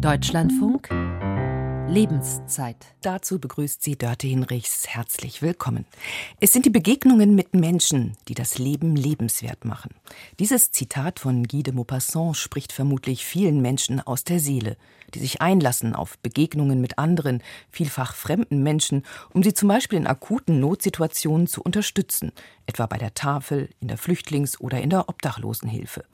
[0.00, 0.90] Deutschlandfunk
[1.88, 2.76] Lebenszeit.
[3.00, 5.86] Dazu begrüßt sie Dörte Hinrichs herzlich willkommen.
[6.40, 9.94] Es sind die Begegnungen mit Menschen, die das Leben lebenswert machen.
[10.40, 14.76] Dieses Zitat von Guy de Maupassant spricht vermutlich vielen Menschen aus der Seele,
[15.14, 20.08] die sich einlassen auf Begegnungen mit anderen, vielfach fremden Menschen, um sie zum Beispiel in
[20.08, 22.32] akuten Notsituationen zu unterstützen,
[22.66, 26.04] etwa bei der Tafel, in der Flüchtlings- oder in der Obdachlosenhilfe,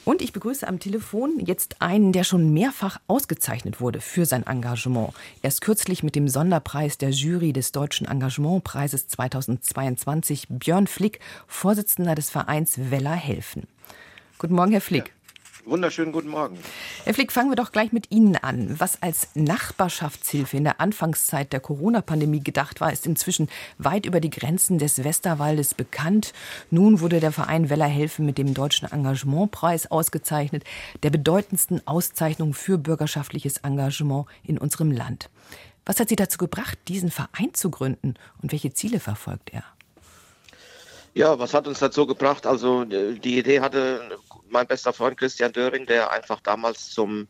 [0.04, 5.14] Und ich begrüße am Telefon jetzt einen, der schon mehrfach ausgezeichnet wurde für sein Engagement.
[5.40, 12.30] Erst kürzlich mit dem Sonderpreis der Jury des Deutschen Engagementpreises 2022 Björn Flick, Vorsitzender des
[12.30, 13.68] Vereins Weller helfen.
[14.38, 15.06] Guten Morgen, Herr Flick.
[15.06, 15.23] Ja.
[15.66, 16.58] Wunderschönen guten Morgen.
[17.04, 18.78] Herr Flick, fangen wir doch gleich mit Ihnen an.
[18.78, 23.48] Was als Nachbarschaftshilfe in der Anfangszeit der Corona-Pandemie gedacht war, ist inzwischen
[23.78, 26.34] weit über die Grenzen des Westerwaldes bekannt.
[26.70, 30.64] Nun wurde der Verein Weller helfen mit dem Deutschen Engagementpreis ausgezeichnet,
[31.02, 35.30] der bedeutendsten Auszeichnung für bürgerschaftliches Engagement in unserem Land.
[35.86, 39.64] Was hat Sie dazu gebracht, diesen Verein zu gründen und welche Ziele verfolgt er?
[41.14, 42.44] Ja, was hat uns dazu gebracht?
[42.46, 44.00] Also äh, die Idee hatte
[44.48, 47.28] mein bester Freund Christian Döring, der einfach damals zum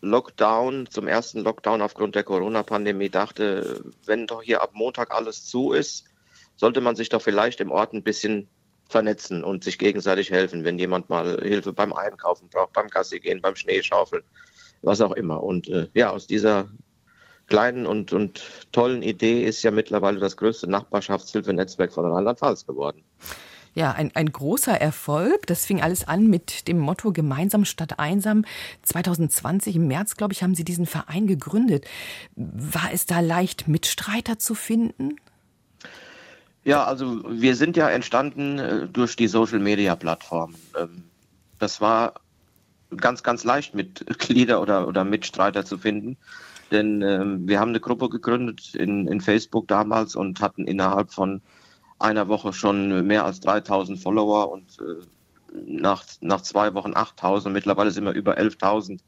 [0.00, 5.72] Lockdown, zum ersten Lockdown aufgrund der Corona-Pandemie dachte, wenn doch hier ab Montag alles zu
[5.72, 6.04] ist,
[6.56, 8.48] sollte man sich doch vielleicht im Ort ein bisschen
[8.88, 13.40] vernetzen und sich gegenseitig helfen, wenn jemand mal Hilfe beim Einkaufen braucht, beim Gassi gehen,
[13.40, 14.22] beim Schneeschaufeln,
[14.82, 15.42] was auch immer.
[15.42, 16.68] Und äh, ja, aus dieser
[17.46, 18.42] kleinen und, und
[18.72, 23.04] tollen Idee ist ja mittlerweile das größte Nachbarschaftshilfenetzwerk von Rheinland-Pfalz geworden.
[23.74, 25.46] Ja, ein, ein großer Erfolg.
[25.46, 28.44] Das fing alles an mit dem Motto Gemeinsam statt einsam.
[28.82, 31.86] 2020 im März, glaube ich, haben Sie diesen Verein gegründet.
[32.36, 35.16] War es da leicht, Mitstreiter zu finden?
[36.64, 40.54] Ja, also wir sind ja entstanden äh, durch die Social-Media-Plattform.
[40.78, 41.04] Ähm,
[41.58, 42.14] das war
[42.96, 46.18] ganz, ganz leicht, Mitglieder oder, oder Mitstreiter zu finden.
[46.70, 51.42] Denn ähm, wir haben eine Gruppe gegründet in, in Facebook damals und hatten innerhalb von
[52.02, 55.04] einer Woche schon mehr als 3000 Follower und äh,
[55.66, 57.52] nach, nach zwei Wochen 8000.
[57.52, 59.00] Mittlerweile sind wir über 11.000.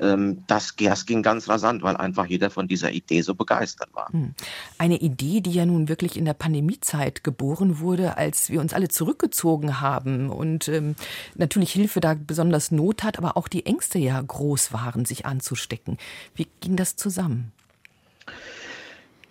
[0.00, 4.08] Ähm, das, das ging ganz rasant, weil einfach jeder von dieser Idee so begeistert war.
[4.12, 4.34] Hm.
[4.78, 8.88] Eine Idee, die ja nun wirklich in der Pandemiezeit geboren wurde, als wir uns alle
[8.88, 10.96] zurückgezogen haben und ähm,
[11.34, 15.98] natürlich Hilfe da besonders Not hat, aber auch die Ängste ja groß waren, sich anzustecken.
[16.34, 17.52] Wie ging das zusammen?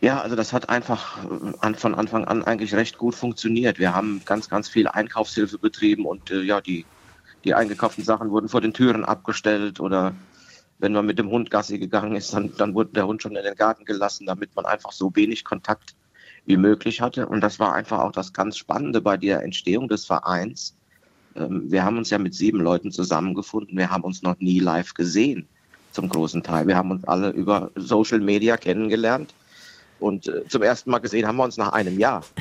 [0.02, 1.18] Ja, also das hat einfach
[1.62, 3.80] äh, von Anfang an eigentlich recht gut funktioniert.
[3.80, 6.86] Wir haben ganz, ganz viel Einkaufshilfe betrieben und äh, ja, die,
[7.44, 10.14] die eingekauften Sachen wurden vor den Türen abgestellt oder
[10.78, 13.44] wenn man mit dem Hund Gassi gegangen ist, dann, dann wurde der Hund schon in
[13.44, 15.96] den Garten gelassen, damit man einfach so wenig Kontakt
[16.46, 17.28] wie möglich hatte.
[17.28, 20.78] Und das war einfach auch das ganz Spannende bei der Entstehung des Vereins.
[21.36, 23.78] Ähm, wir haben uns ja mit sieben Leuten zusammengefunden.
[23.78, 25.46] Wir haben uns noch nie live gesehen,
[25.92, 26.68] zum großen Teil.
[26.68, 29.34] Wir haben uns alle über Social Media kennengelernt
[30.00, 32.24] und äh, zum ersten Mal gesehen haben wir uns nach einem Jahr.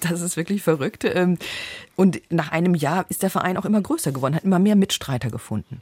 [0.00, 1.04] Das ist wirklich verrückt.
[1.06, 1.38] Ähm,
[1.96, 5.30] und nach einem Jahr ist der Verein auch immer größer geworden, hat immer mehr Mitstreiter
[5.30, 5.80] gefunden.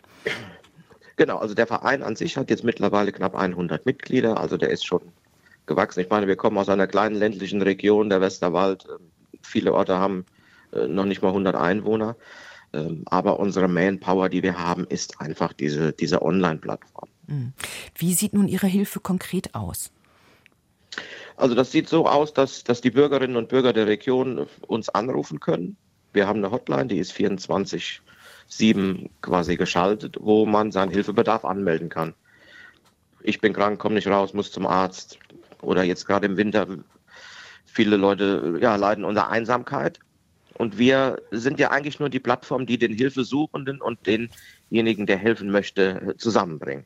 [1.17, 4.87] Genau, also der Verein an sich hat jetzt mittlerweile knapp 100 Mitglieder, also der ist
[4.87, 5.03] schon
[5.67, 6.00] gewachsen.
[6.00, 8.87] Ich meine, wir kommen aus einer kleinen ländlichen Region, der Westerwald.
[8.88, 9.11] Ähm,
[9.43, 10.25] viele Orte haben
[10.73, 12.17] äh, noch nicht mal 100 Einwohner.
[12.73, 17.09] Ähm, aber unsere Manpower, die wir haben, ist einfach diese, diese Online-Plattform.
[17.26, 17.53] Mhm.
[17.97, 19.91] Wie sieht nun Ihre Hilfe konkret aus?
[21.43, 25.41] Also das sieht so aus, dass, dass die Bürgerinnen und Bürger der Region uns anrufen
[25.41, 25.77] können.
[26.12, 28.00] Wir haben eine Hotline, die ist 24
[28.47, 32.15] 7 quasi geschaltet, wo man seinen Hilfebedarf anmelden kann.
[33.23, 35.19] Ich bin krank, komme nicht raus, muss zum Arzt.
[35.61, 36.69] Oder jetzt gerade im Winter,
[37.65, 39.99] viele Leute ja, leiden unter Einsamkeit.
[40.55, 45.50] Und wir sind ja eigentlich nur die Plattform, die den Hilfesuchenden und denjenigen, der helfen
[45.50, 46.85] möchte, zusammenbringt.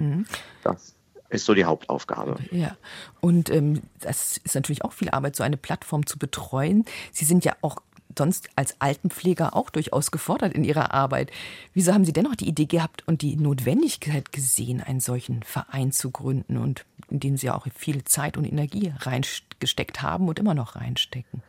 [0.00, 0.26] Mhm.
[0.64, 0.97] Das
[1.30, 2.36] ist so die Hauptaufgabe.
[2.50, 2.76] Ja,
[3.20, 6.84] und ähm, das ist natürlich auch viel Arbeit, so eine Plattform zu betreuen.
[7.12, 7.76] Sie sind ja auch
[8.16, 11.30] sonst als Altenpfleger auch durchaus gefordert in Ihrer Arbeit.
[11.74, 16.10] Wieso haben Sie dennoch die Idee gehabt und die Notwendigkeit gesehen, einen solchen Verein zu
[16.10, 20.76] gründen und in den Sie auch viel Zeit und Energie reingesteckt haben und immer noch
[20.76, 21.42] reinstecken?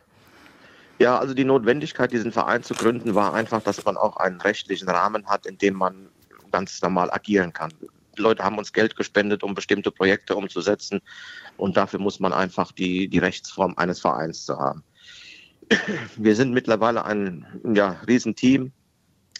[0.98, 4.88] Ja, also die Notwendigkeit, diesen Verein zu gründen, war einfach, dass man auch einen rechtlichen
[4.88, 6.08] Rahmen hat, in dem man
[6.52, 7.72] ganz normal agieren kann.
[8.20, 11.00] Leute haben uns Geld gespendet, um bestimmte Projekte umzusetzen.
[11.56, 14.84] Und dafür muss man einfach die, die Rechtsform eines Vereins zu haben.
[16.16, 18.72] Wir sind mittlerweile ein ja, Riesenteam.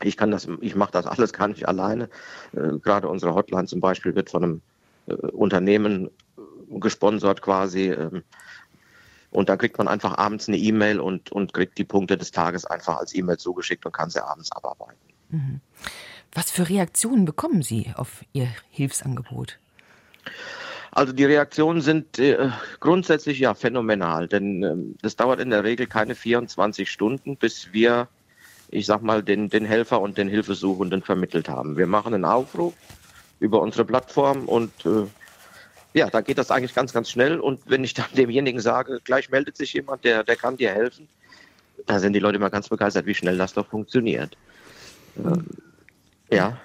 [0.02, 2.08] Ich kann das, ich mache das alles gar nicht alleine.
[2.52, 4.62] Äh, gerade unsere Hotline zum Beispiel wird von einem
[5.06, 6.10] äh, Unternehmen
[6.70, 7.90] gesponsert quasi.
[7.90, 8.22] Ähm,
[9.30, 12.64] und da kriegt man einfach abends eine E-Mail und, und kriegt die Punkte des Tages
[12.64, 15.09] einfach als E-Mail zugeschickt und kann sie abends abarbeiten.
[15.30, 15.60] Mhm.
[16.32, 19.58] Was für Reaktionen bekommen Sie auf Ihr Hilfsangebot?
[20.92, 22.50] Also die Reaktionen sind äh,
[22.80, 28.08] grundsätzlich ja phänomenal, denn ähm, das dauert in der Regel keine 24 Stunden, bis wir,
[28.70, 31.76] ich sag mal, den, den Helfer und den Hilfesuchenden vermittelt haben.
[31.76, 32.74] Wir machen einen Aufruf
[33.38, 35.06] über unsere Plattform und äh,
[35.92, 37.38] ja, da geht das eigentlich ganz, ganz schnell.
[37.40, 41.08] Und wenn ich dann demjenigen sage, gleich meldet sich jemand, der, der kann dir helfen,
[41.86, 44.36] da sind die Leute immer ganz begeistert, wie schnell das doch funktioniert.
[46.30, 46.56] Ja.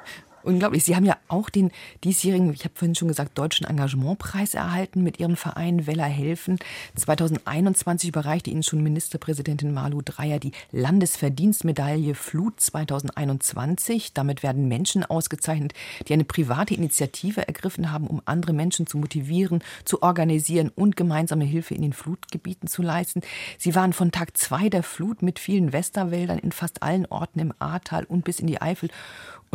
[0.45, 0.83] Unglaublich.
[0.83, 1.71] Sie haben ja auch den
[2.03, 6.59] diesjährigen, ich habe vorhin schon gesagt, Deutschen Engagementpreis erhalten mit Ihrem Verein Weller helfen.
[6.95, 14.13] 2021 überreichte Ihnen schon Ministerpräsidentin Malu Dreyer die Landesverdienstmedaille Flut 2021.
[14.13, 15.74] Damit werden Menschen ausgezeichnet,
[16.07, 21.45] die eine private Initiative ergriffen haben, um andere Menschen zu motivieren, zu organisieren und gemeinsame
[21.45, 23.21] Hilfe in den Flutgebieten zu leisten.
[23.57, 27.53] Sie waren von Tag zwei der Flut mit vielen Westerwäldern in fast allen Orten im
[27.57, 28.92] Ahrtal und bis in die Eifel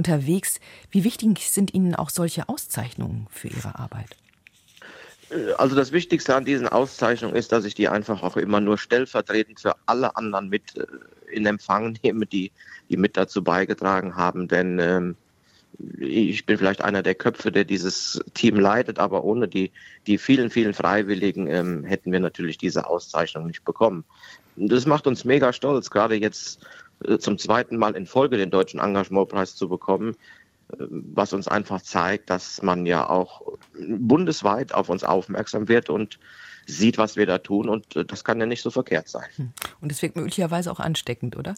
[0.00, 0.60] unterwegs.
[0.90, 4.16] Wie wichtig sind Ihnen auch solche Auszeichnungen für Ihre Arbeit?
[5.58, 9.60] Also das Wichtigste an diesen Auszeichnungen ist, dass ich die einfach auch immer nur stellvertretend
[9.60, 10.86] für alle anderen mit äh,
[11.30, 12.50] in Empfang nehme, die,
[12.88, 14.48] die mit dazu beigetragen haben.
[14.48, 15.16] Denn ähm,
[15.98, 19.70] ich bin vielleicht einer der Köpfe, der dieses Team leitet, aber ohne die,
[20.06, 24.04] die vielen, vielen Freiwilligen ähm, hätten wir natürlich diese Auszeichnung nicht bekommen.
[24.56, 26.66] Das macht uns mega stolz, gerade jetzt äh,
[27.18, 30.16] zum zweiten Mal in Folge den Deutschen Engagementpreis zu bekommen,
[30.72, 33.42] äh, was uns einfach zeigt, dass man ja auch
[33.78, 36.18] bundesweit auf uns aufmerksam wird und
[36.66, 39.28] sieht, was wir da tun und äh, das kann ja nicht so verkehrt sein.
[39.36, 39.52] Hm.
[39.80, 41.54] Und es wirkt möglicherweise auch ansteckend, oder?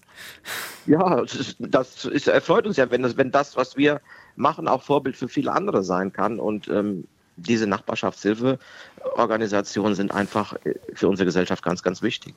[0.86, 1.24] Ja,
[1.58, 4.00] das ist, erfreut uns ja, wenn das, wenn das, was wir
[4.36, 7.04] machen, auch Vorbild für viele andere sein kann und ähm,
[7.36, 10.54] diese Nachbarschaftshilfeorganisationen sind einfach
[10.94, 12.34] für unsere Gesellschaft ganz, ganz wichtig.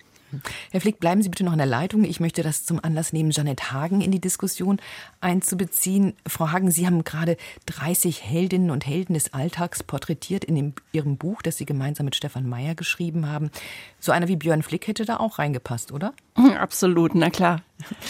[0.71, 2.03] Herr Flick, bleiben Sie bitte noch in der Leitung.
[2.03, 4.79] Ich möchte das zum Anlass nehmen, Janette Hagen in die Diskussion
[5.21, 6.13] einzubeziehen.
[6.27, 11.17] Frau Hagen, Sie haben gerade 30 Heldinnen und Helden des Alltags porträtiert in dem, Ihrem
[11.17, 13.51] Buch, das Sie gemeinsam mit Stefan Meyer geschrieben haben.
[13.99, 16.13] So einer wie Björn Flick hätte da auch reingepasst, oder?
[16.59, 17.61] Absolut, na klar.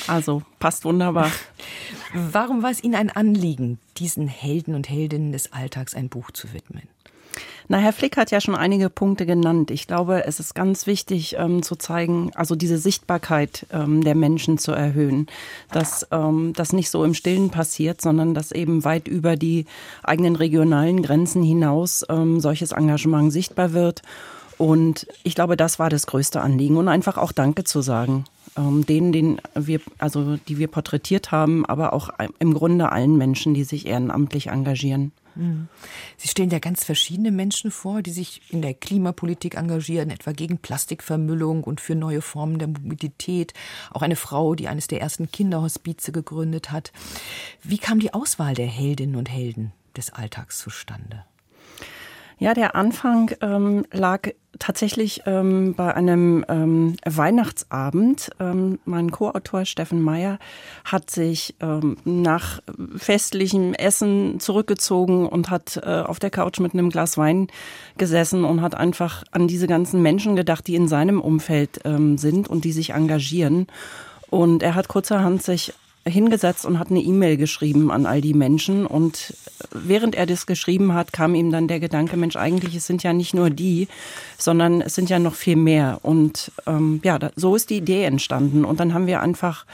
[0.08, 1.32] Also passt wunderbar.
[2.14, 6.54] Warum war es Ihnen ein Anliegen, diesen Helden und Heldinnen des Alltags ein Buch zu
[6.54, 6.84] widmen?
[7.68, 9.72] Na, Herr Flick hat ja schon einige Punkte genannt.
[9.72, 14.60] Ich glaube, es ist ganz wichtig ähm, zu zeigen, also diese Sichtbarkeit ähm, der Menschen
[14.60, 15.26] zu erhöhen,
[15.72, 19.66] dass ähm, das nicht so im Stillen passiert, sondern dass eben weit über die
[20.04, 24.04] eigenen regionalen Grenzen hinaus ähm, solches Engagement sichtbar wird.
[24.60, 28.26] Und ich glaube, das war das größte Anliegen und einfach auch Danke zu sagen
[28.58, 32.10] ähm, denen, den wir, also die wir porträtiert haben, aber auch
[32.40, 35.12] im Grunde allen Menschen, die sich ehrenamtlich engagieren.
[35.36, 35.68] Mhm.
[36.18, 40.58] Sie stellen ja ganz verschiedene Menschen vor, die sich in der Klimapolitik engagieren, etwa gegen
[40.58, 43.54] Plastikvermüllung und für neue Formen der Mobilität.
[43.92, 46.92] Auch eine Frau, die eines der ersten Kinderhospize gegründet hat.
[47.64, 51.26] Wie kam die Auswahl der Heldinnen und Helden des Alltags zustande?
[52.38, 58.30] Ja, der Anfang ähm, lag tatsächlich ähm, bei einem ähm, Weihnachtsabend.
[58.40, 60.40] Ähm, mein Co-Autor Steffen Meyer
[60.84, 62.62] hat sich ähm, nach
[62.98, 67.48] festlichem Essen zurückgezogen und hat äh, auf der Couch mit einem Glas Wein
[67.98, 72.50] gesessen und hat einfach an diese ganzen Menschen gedacht, die in seinem Umfeld ähm, sind
[72.50, 73.68] und die sich engagieren.
[74.30, 75.74] Und er hat kurzerhand sich
[76.08, 78.86] hingesetzt und hat eine E-Mail geschrieben an all die Menschen.
[78.86, 79.36] Und
[79.72, 83.12] während er das geschrieben hat, kam ihm dann der Gedanke, Mensch, eigentlich es sind ja
[83.14, 83.88] nicht nur die,
[84.38, 86.00] sondern es sind ja noch viel mehr.
[86.04, 88.66] Und ähm, ja, da, so ist die Idee entstanden.
[88.66, 89.66] Und dann haben wir einfach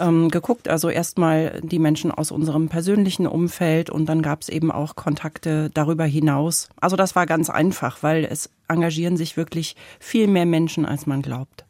[0.00, 4.70] ähm, geguckt, also erstmal die Menschen aus unserem persönlichen Umfeld und dann gab es eben
[4.72, 6.68] auch Kontakte darüber hinaus.
[6.80, 11.22] Also das war ganz einfach, weil es engagieren sich wirklich viel mehr Menschen, als man
[11.22, 11.64] glaubt.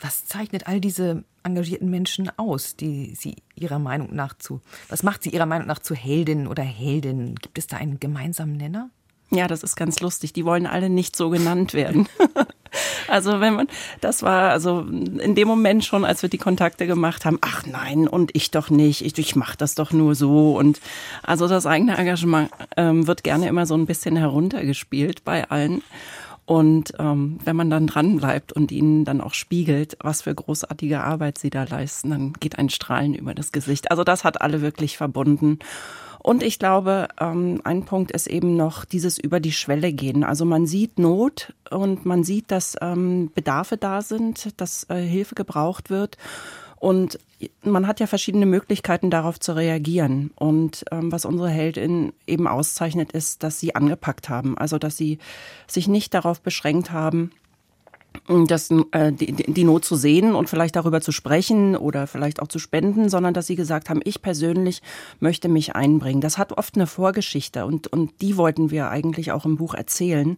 [0.00, 5.22] Was zeichnet all diese engagierten Menschen aus, die sie ihrer Meinung nach zu, was macht
[5.22, 7.34] sie ihrer Meinung nach zu Heldinnen oder Heldinnen?
[7.36, 8.90] Gibt es da einen gemeinsamen Nenner?
[9.30, 10.32] Ja, das ist ganz lustig.
[10.32, 12.08] Die wollen alle nicht so genannt werden.
[13.08, 13.68] also wenn man,
[14.00, 18.08] das war also in dem Moment schon, als wir die Kontakte gemacht haben, ach nein,
[18.08, 20.56] und ich doch nicht, ich, ich mache das doch nur so.
[20.56, 20.80] Und
[21.22, 25.82] also das eigene Engagement ähm, wird gerne immer so ein bisschen heruntergespielt bei allen.
[26.48, 31.04] Und ähm, wenn man dann dran bleibt und ihnen dann auch spiegelt, was für großartige
[31.04, 33.90] Arbeit sie da leisten, dann geht ein Strahlen über das Gesicht.
[33.90, 35.58] Also das hat alle wirklich verbunden.
[36.20, 40.24] Und ich glaube, ähm, ein Punkt ist eben noch dieses über die Schwelle gehen.
[40.24, 45.34] Also man sieht Not und man sieht, dass ähm, Bedarfe da sind, dass äh, Hilfe
[45.34, 46.16] gebraucht wird.
[46.80, 47.18] Und
[47.62, 50.30] man hat ja verschiedene Möglichkeiten, darauf zu reagieren.
[50.36, 54.56] Und ähm, was unsere Heldin eben auszeichnet, ist, dass sie angepackt haben.
[54.58, 55.18] Also, dass sie
[55.66, 57.30] sich nicht darauf beschränkt haben,
[58.28, 62.48] das, äh, die, die Not zu sehen und vielleicht darüber zu sprechen oder vielleicht auch
[62.48, 64.82] zu spenden, sondern dass sie gesagt haben, ich persönlich
[65.18, 66.20] möchte mich einbringen.
[66.20, 70.36] Das hat oft eine Vorgeschichte und, und die wollten wir eigentlich auch im Buch erzählen,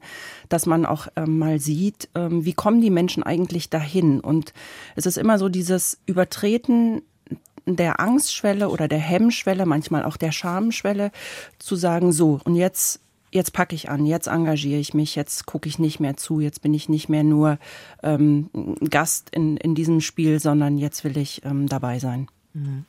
[0.49, 4.21] dass man auch ähm, mal sieht, ähm, wie kommen die Menschen eigentlich dahin.
[4.21, 4.53] Und
[4.95, 7.03] es ist immer so dieses Übertreten
[7.67, 11.11] der Angstschwelle oder der Hemmschwelle, manchmal auch der Schamschwelle,
[11.59, 15.69] zu sagen, so, und jetzt jetzt packe ich an, jetzt engagiere ich mich, jetzt gucke
[15.69, 17.59] ich nicht mehr zu, jetzt bin ich nicht mehr nur
[18.03, 18.51] ähm,
[18.89, 22.29] Gast in, in diesem Spiel, sondern jetzt will ich ähm, dabei sein.
[22.53, 22.85] Mhm.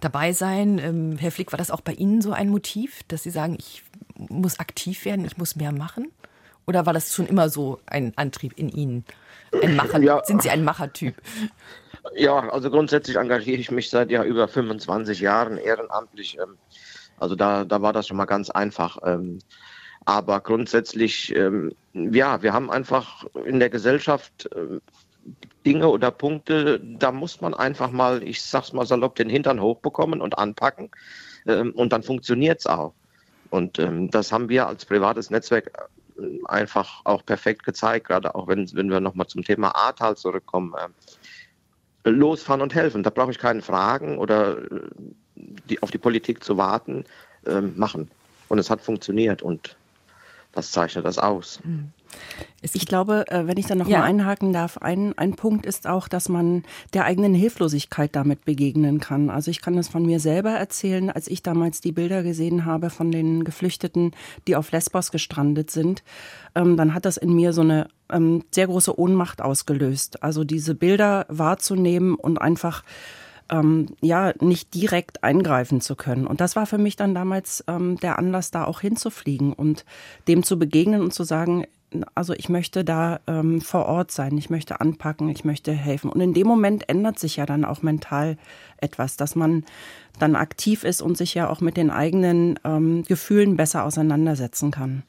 [0.00, 3.30] Dabei sein, ähm, Herr Flick, war das auch bei Ihnen so ein Motiv, dass Sie
[3.30, 3.82] sagen, ich
[4.16, 6.12] muss aktiv werden, ich muss mehr machen?
[6.66, 9.04] Oder war das schon immer so ein Antrieb in Ihnen?
[9.62, 10.22] Ein Macher, ja.
[10.24, 11.14] Sind Sie ein Machertyp?
[12.14, 16.36] Ja, also grundsätzlich engagiere ich mich seit ja über 25 Jahren ehrenamtlich.
[16.38, 16.58] Ähm,
[17.18, 18.98] also da, da war das schon mal ganz einfach.
[20.08, 24.80] Aber grundsätzlich, ähm, ja, wir haben einfach in der Gesellschaft äh,
[25.66, 30.22] Dinge oder Punkte, da muss man einfach mal, ich sag's mal salopp, den Hintern hochbekommen
[30.22, 30.90] und anpacken.
[31.46, 32.94] Ähm, und dann funktioniert's auch.
[33.50, 35.72] Und ähm, das haben wir als privates Netzwerk
[36.16, 40.72] äh, einfach auch perfekt gezeigt, gerade auch wenn, wenn wir nochmal zum Thema Ahrtal zurückkommen.
[42.04, 44.88] Äh, losfahren und helfen, da brauche ich keine Fragen oder äh,
[45.34, 47.04] die, auf die Politik zu warten,
[47.44, 48.10] äh, machen.
[48.48, 49.76] Und es hat funktioniert und
[50.58, 51.60] das zeichnet das aus.
[51.64, 51.92] Mhm.
[52.60, 53.98] Ich glaube, äh, wenn ich da noch ja.
[53.98, 58.98] mal einhaken darf, ein, ein Punkt ist auch, dass man der eigenen Hilflosigkeit damit begegnen
[58.98, 59.30] kann.
[59.30, 62.90] Also ich kann das von mir selber erzählen, als ich damals die Bilder gesehen habe
[62.90, 64.12] von den Geflüchteten,
[64.48, 66.02] die auf Lesbos gestrandet sind,
[66.54, 70.22] ähm, dann hat das in mir so eine ähm, sehr große Ohnmacht ausgelöst.
[70.22, 72.82] Also diese Bilder wahrzunehmen und einfach
[73.50, 76.26] ähm, ja nicht direkt eingreifen zu können.
[76.26, 79.84] Und das war für mich dann damals ähm, der Anlass, da auch hinzufliegen und
[80.26, 81.66] dem zu begegnen und zu sagen,
[82.14, 86.10] also ich möchte da ähm, vor Ort sein, ich möchte anpacken, ich möchte helfen.
[86.10, 88.36] Und in dem Moment ändert sich ja dann auch mental
[88.76, 89.64] etwas, dass man
[90.18, 95.04] dann aktiv ist und sich ja auch mit den eigenen ähm, Gefühlen besser auseinandersetzen kann.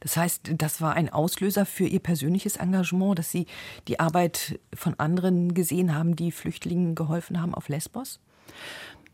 [0.00, 3.46] Das heißt, das war ein Auslöser für Ihr persönliches Engagement, dass Sie
[3.88, 8.20] die Arbeit von anderen gesehen haben, die Flüchtlingen geholfen haben auf Lesbos?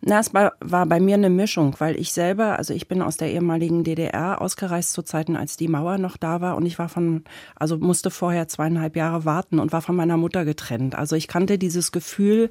[0.01, 3.17] Na, es war, war bei mir eine Mischung, weil ich selber, also ich bin aus
[3.17, 6.89] der ehemaligen DDR ausgereist zu Zeiten, als die Mauer noch da war und ich war
[6.89, 7.25] von,
[7.57, 10.95] also musste vorher zweieinhalb Jahre warten und war von meiner Mutter getrennt.
[10.95, 12.51] Also ich kannte dieses Gefühl,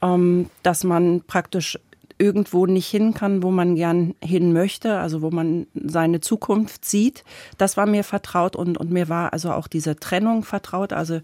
[0.00, 1.76] ähm, dass man praktisch
[2.18, 7.24] irgendwo nicht hin kann, wo man gern hin möchte, also wo man seine Zukunft sieht.
[7.56, 10.92] Das war mir vertraut und, und mir war also auch diese Trennung vertraut.
[10.92, 11.20] Also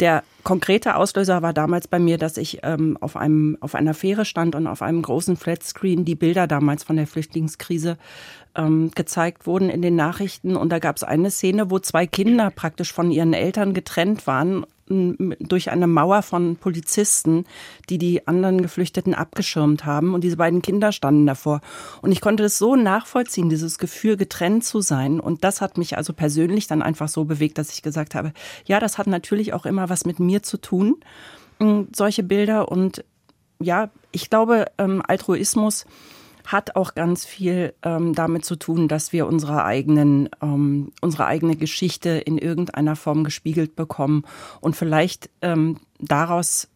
[0.00, 4.24] der konkrete Auslöser war damals bei mir, dass ich ähm, auf, einem, auf einer Fähre
[4.24, 7.96] stand und auf einem großen Flatscreen die Bilder damals von der Flüchtlingskrise
[8.54, 10.56] ähm, gezeigt wurden in den Nachrichten.
[10.56, 14.64] Und da gab es eine Szene, wo zwei Kinder praktisch von ihren Eltern getrennt waren
[14.88, 17.44] durch eine Mauer von Polizisten,
[17.90, 20.14] die die anderen Geflüchteten abgeschirmt haben.
[20.14, 21.60] Und diese beiden Kinder standen davor.
[22.02, 25.18] Und ich konnte es so nachvollziehen, dieses Gefühl, getrennt zu sein.
[25.18, 28.32] Und das hat mich also persönlich dann einfach so bewegt, dass ich gesagt habe,
[28.64, 30.96] ja, das hat natürlich auch immer was mit mir zu tun,
[31.94, 32.70] solche Bilder.
[32.70, 33.04] Und
[33.58, 35.86] ja, ich glaube, ähm, Altruismus
[36.46, 41.56] hat auch ganz viel ähm, damit zu tun, dass wir unsere eigenen, ähm, unsere eigene
[41.56, 44.24] Geschichte in irgendeiner Form gespiegelt bekommen
[44.60, 46.68] und vielleicht ähm, daraus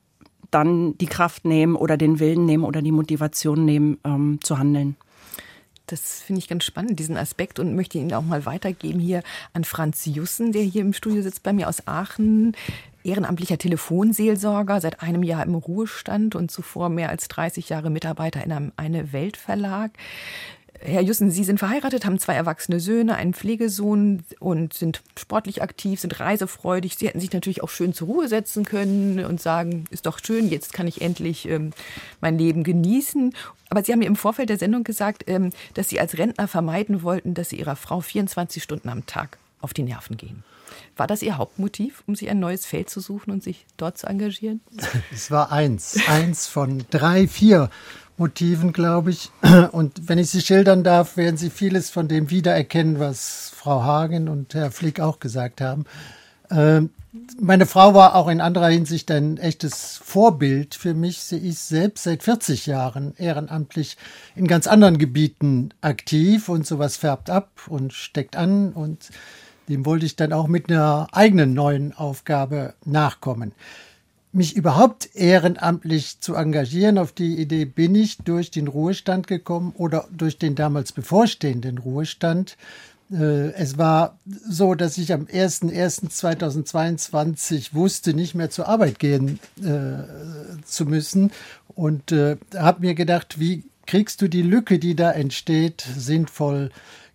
[0.50, 4.96] dann die Kraft nehmen oder den Willen nehmen oder die Motivation nehmen, ähm, zu handeln.
[5.86, 9.22] Das finde ich ganz spannend, diesen Aspekt, und möchte ihn auch mal weitergeben hier
[9.52, 12.54] an Franz Jussen, der hier im Studio sitzt bei mir aus Aachen
[13.04, 18.52] ehrenamtlicher Telefonseelsorger, seit einem Jahr im Ruhestand und zuvor mehr als 30 Jahre Mitarbeiter in
[18.52, 19.92] einem Eine Welt Verlag.
[20.82, 26.00] Herr Jussen, Sie sind verheiratet, haben zwei erwachsene Söhne, einen Pflegesohn und sind sportlich aktiv,
[26.00, 26.96] sind reisefreudig.
[26.96, 30.48] Sie hätten sich natürlich auch schön zur Ruhe setzen können und sagen, ist doch schön,
[30.48, 31.72] jetzt kann ich endlich ähm,
[32.22, 33.34] mein Leben genießen.
[33.68, 37.02] Aber Sie haben mir im Vorfeld der Sendung gesagt, ähm, dass Sie als Rentner vermeiden
[37.02, 40.44] wollten, dass Sie Ihrer Frau 24 Stunden am Tag auf die Nerven gehen.
[40.96, 44.06] War das Ihr Hauptmotiv, um sich ein neues Feld zu suchen und sich dort zu
[44.06, 44.60] engagieren?
[45.12, 47.70] Es war eins, eins von drei, vier
[48.16, 49.30] Motiven, glaube ich.
[49.72, 54.28] Und wenn ich sie schildern darf, werden Sie vieles von dem wiedererkennen, was Frau Hagen
[54.28, 55.84] und Herr Flick auch gesagt haben.
[56.50, 56.90] Ähm,
[57.40, 61.18] meine Frau war auch in anderer Hinsicht ein echtes Vorbild für mich.
[61.20, 63.96] Sie ist selbst seit 40 Jahren ehrenamtlich
[64.36, 69.08] in ganz anderen Gebieten aktiv und sowas färbt ab und steckt an und
[69.70, 73.52] dem wollte ich dann auch mit einer eigenen neuen Aufgabe nachkommen.
[74.32, 80.06] Mich überhaupt ehrenamtlich zu engagieren, auf die Idee bin ich durch den Ruhestand gekommen oder
[80.10, 82.58] durch den damals bevorstehenden Ruhestand.
[83.12, 90.02] Äh, es war so, dass ich am 01.01.2022 wusste, nicht mehr zur Arbeit gehen äh,
[90.64, 91.30] zu müssen
[91.74, 96.70] und äh, habe mir gedacht, wie kriegst du die Lücke, die da entsteht, sinnvoll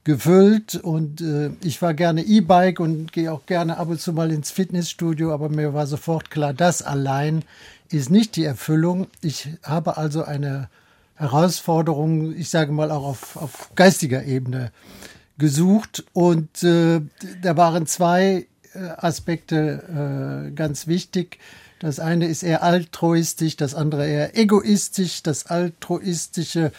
[0.05, 4.31] gefüllt und äh, ich war gerne E-Bike und gehe auch gerne ab und zu mal
[4.31, 7.43] ins Fitnessstudio, aber mir war sofort klar, das allein
[7.89, 9.07] ist nicht die Erfüllung.
[9.21, 10.69] Ich habe also eine
[11.15, 14.71] Herausforderung, ich sage mal auch auf, auf geistiger Ebene
[15.37, 17.01] gesucht und äh,
[17.41, 21.39] da waren zwei äh, Aspekte äh, ganz wichtig.
[21.79, 25.23] Das eine ist eher altruistisch, das andere eher egoistisch.
[25.23, 26.71] Das altruistische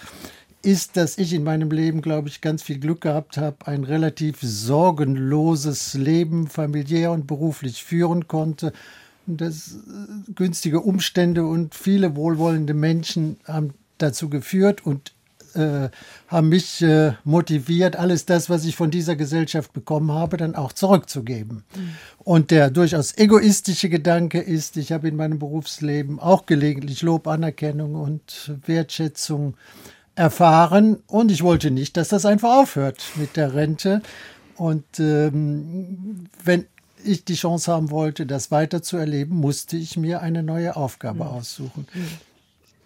[0.67, 4.39] ist, dass ich in meinem Leben, glaube ich, ganz viel Glück gehabt habe, ein relativ
[4.43, 8.73] sorgenloses Leben familiär und beruflich führen konnte.
[9.27, 15.13] Das äh, günstige Umstände und viele wohlwollende Menschen haben dazu geführt und
[15.55, 15.89] äh,
[16.29, 20.73] haben mich äh, motiviert, alles das, was ich von dieser Gesellschaft bekommen habe, dann auch
[20.73, 21.65] zurückzugeben.
[21.75, 21.91] Mhm.
[22.19, 27.95] Und der durchaus egoistische Gedanke ist, ich habe in meinem Berufsleben auch gelegentlich Lob, Anerkennung
[27.95, 29.55] und Wertschätzung
[30.17, 34.03] erfahren und ich wollte nicht, dass das einfach aufhört mit der Rente.
[34.57, 36.67] Und ähm, wenn
[37.05, 41.25] ich die Chance haben wollte, das weiter zu erleben, musste ich mir eine neue Aufgabe
[41.25, 41.31] mhm.
[41.31, 41.87] aussuchen.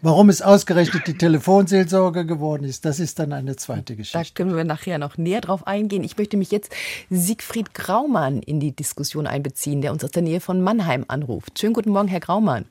[0.02, 4.18] Warum es ausgerechnet die Telefonseelsorge geworden ist, das ist dann eine zweite Geschichte.
[4.18, 6.02] Da können wir nachher noch näher drauf eingehen.
[6.02, 6.72] Ich möchte mich jetzt
[7.10, 11.58] Siegfried Graumann in die Diskussion einbeziehen, der uns aus der Nähe von Mannheim anruft.
[11.58, 12.64] Schönen guten Morgen, Herr Graumann.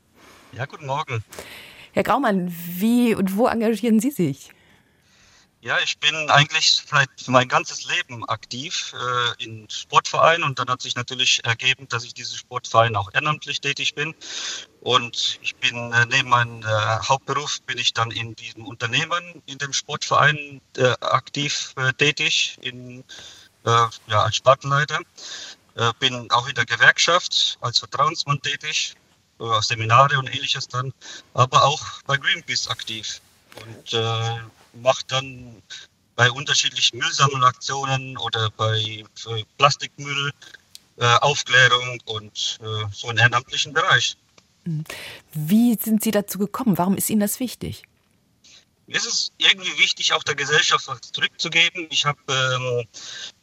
[0.54, 1.24] Ja, guten Morgen.
[1.94, 4.52] Herr Graumann, wie und wo engagieren Sie sich?
[5.62, 10.82] Ja, ich bin eigentlich seit mein ganzes Leben aktiv äh, in Sportvereinen und dann hat
[10.82, 14.16] sich natürlich ergeben, dass ich diesen Sportverein auch ehrenamtlich tätig bin.
[14.80, 19.58] Und ich bin äh, neben meinem äh, Hauptberuf bin ich dann in diesem Unternehmen, in
[19.58, 23.04] dem Sportverein äh, aktiv äh, tätig, in,
[23.66, 25.00] äh, ja, als Spartenleiter.
[26.00, 28.96] bin auch in der Gewerkschaft als Vertrauensmann tätig,
[29.62, 30.94] Seminare und ähnliches dann,
[31.34, 33.22] aber auch bei Greenpeace aktiv.
[33.56, 33.94] Und
[34.74, 35.62] macht dann
[36.16, 39.04] bei unterschiedlichen Müllsammelaktionen oder bei
[39.58, 40.32] Plastikmüll
[41.00, 44.18] äh, Aufklärung und äh, so einen ehrenamtlichen Bereich.
[45.32, 46.78] Wie sind Sie dazu gekommen?
[46.78, 47.84] Warum ist Ihnen das wichtig?
[48.90, 51.88] Ist es irgendwie wichtig, auch der Gesellschaft was zurückzugeben.
[51.92, 52.88] Ich habe ähm,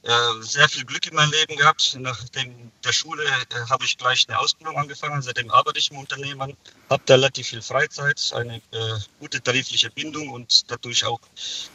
[0.03, 1.97] äh, sehr viel Glück in meinem Leben gehabt.
[2.01, 5.23] Nach der Schule äh, habe ich gleich eine Ausbildung angefangen.
[5.23, 6.57] Seitdem arbeite ich im Unternehmen,
[6.91, 11.21] habe relativ viel Freizeit, eine äh, gute tarifliche Bindung und dadurch auch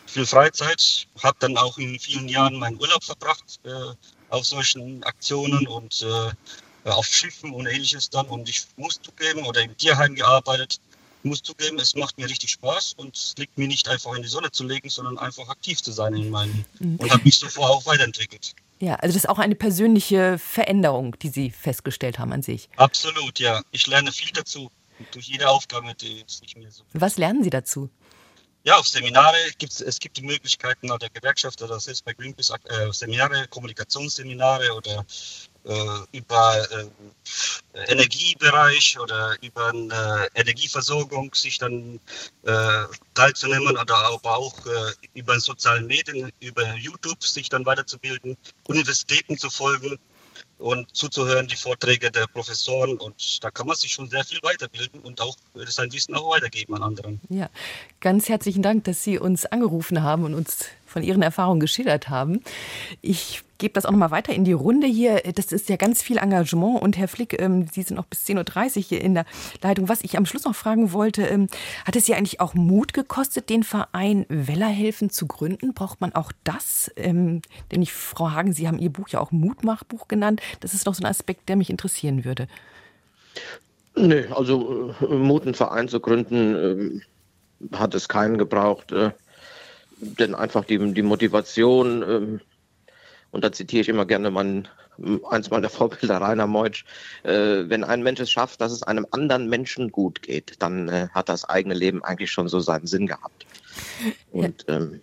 [0.06, 1.08] viel Freizeit.
[1.24, 3.94] Habe dann auch in vielen Jahren meinen Urlaub verbracht äh,
[4.30, 8.28] auf solchen Aktionen und äh, auf Schiffen und ähnliches dann.
[8.28, 10.80] Und ich muss zugeben, oder im Tierheim gearbeitet
[11.24, 14.24] ich muss zugeben, es macht mir richtig Spaß und es liegt mir nicht einfach in
[14.24, 16.96] die Sonne zu legen, sondern einfach aktiv zu sein in meinem mhm.
[16.96, 18.56] und habe mich so vorher auch weiterentwickelt.
[18.80, 22.68] Ja, also das ist auch eine persönliche Veränderung, die Sie festgestellt haben an sich.
[22.78, 23.62] Absolut, ja.
[23.72, 24.72] Ich lerne viel dazu
[25.12, 26.84] durch jede Aufgabe, die ich mir so.
[26.94, 27.90] Was lernen Sie dazu?
[28.64, 32.52] Ja, auf Seminare gibt es, es gibt die Möglichkeiten der Gewerkschaft oder selbst bei Greenpeace
[32.52, 35.06] äh, Seminare, Kommunikationsseminare oder
[36.12, 42.00] über äh, Energiebereich oder über eine Energieversorgung sich dann
[42.44, 49.38] äh, teilzunehmen oder aber auch äh, über sozialen Medien, über YouTube sich dann weiterzubilden, Universitäten
[49.38, 50.00] zu folgen
[50.58, 52.98] und zuzuhören, die Vorträge der Professoren.
[52.98, 55.36] Und da kann man sich schon sehr viel weiterbilden und auch
[55.68, 57.22] sein Wissen auch weitergeben an anderen.
[57.30, 57.50] Ja,
[58.00, 62.42] ganz herzlichen Dank, dass Sie uns angerufen haben und uns von Ihren Erfahrungen geschildert haben.
[63.02, 65.22] Ich gebe das auch noch mal weiter in die Runde hier.
[65.36, 66.82] Das ist ja ganz viel Engagement.
[66.82, 69.26] Und Herr Flick, ähm, Sie sind noch bis 10.30 Uhr hier in der
[69.62, 69.88] Leitung.
[69.88, 71.48] Was ich am Schluss noch fragen wollte, ähm,
[71.86, 75.74] hat es Sie eigentlich auch Mut gekostet, den Verein Wellerhelfen zu gründen?
[75.74, 76.92] Braucht man auch das?
[76.96, 80.42] Ähm, denn ich, Frau Hagen, Sie haben Ihr Buch ja auch Mutmachbuch genannt.
[80.60, 82.48] Das ist noch so ein Aspekt, der mich interessieren würde.
[83.96, 87.02] Nee, also äh, Mut, einen Verein zu gründen,
[87.70, 88.92] äh, hat es keinen gebraucht.
[90.02, 92.42] Denn einfach die, die Motivation, ähm,
[93.30, 94.68] und da zitiere ich immer gerne mein,
[95.30, 96.86] eins meiner Vorbilder, Rainer Meutsch,
[97.24, 101.08] äh, wenn ein Mensch es schafft, dass es einem anderen Menschen gut geht, dann äh,
[101.14, 103.46] hat das eigene Leben eigentlich schon so seinen Sinn gehabt.
[104.32, 105.02] Und ähm,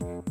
[0.00, 0.24] Uhr.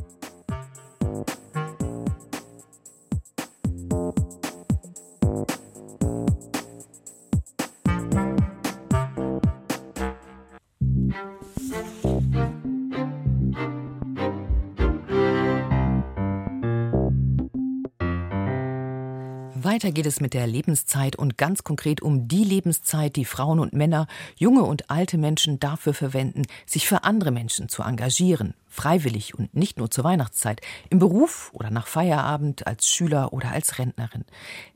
[19.78, 23.74] Weiter geht es mit der Lebenszeit und ganz konkret um die Lebenszeit, die Frauen und
[23.74, 29.56] Männer, junge und alte Menschen dafür verwenden, sich für andere Menschen zu engagieren, freiwillig und
[29.56, 34.24] nicht nur zur Weihnachtszeit, im Beruf oder nach Feierabend, als Schüler oder als Rentnerin.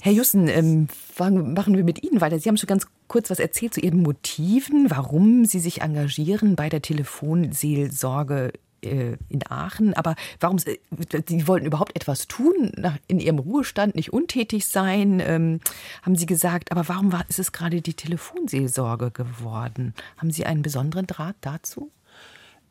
[0.01, 2.41] Herr Jussen, ähm, machen wir mit Ihnen weiter.
[2.41, 6.71] Sie haben schon ganz kurz was erzählt zu Ihren Motiven, warum Sie sich engagieren bei
[6.71, 9.95] der Telefonseelsorge in Aachen.
[9.95, 10.79] Aber warum, Sie
[11.11, 12.73] äh, wollten überhaupt etwas tun,
[13.07, 15.61] in Ihrem Ruhestand nicht untätig sein, ähm,
[16.03, 16.73] haben Sie gesagt.
[16.73, 19.95] Aber warum war, ist es gerade die Telefonseelsorge geworden?
[20.17, 21.91] Haben Sie einen besonderen Draht dazu?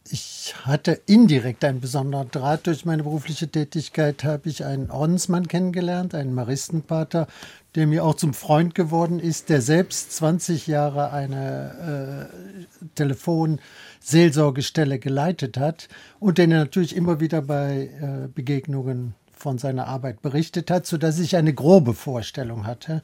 [0.09, 2.65] Ich hatte indirekt einen besonderen Draht.
[2.67, 7.27] Durch meine berufliche Tätigkeit habe ich einen Ordensmann kennengelernt, einen Maristenpater,
[7.75, 12.29] der mir auch zum Freund geworden ist, der selbst 20 Jahre eine
[12.81, 13.59] äh, Telefon-
[14.01, 15.87] Seelsorgestelle geleitet hat
[16.19, 21.19] und den er natürlich immer wieder bei äh, Begegnungen von seiner Arbeit berichtet hat, sodass
[21.19, 23.03] ich eine grobe Vorstellung hatte,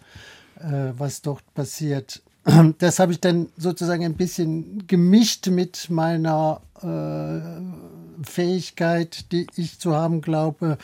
[0.60, 2.22] äh, was dort passiert.
[2.80, 9.96] Das habe ich dann sozusagen ein bisschen gemischt mit meiner äh, Fähigkeit, die ich zu
[9.96, 10.78] haben glaube,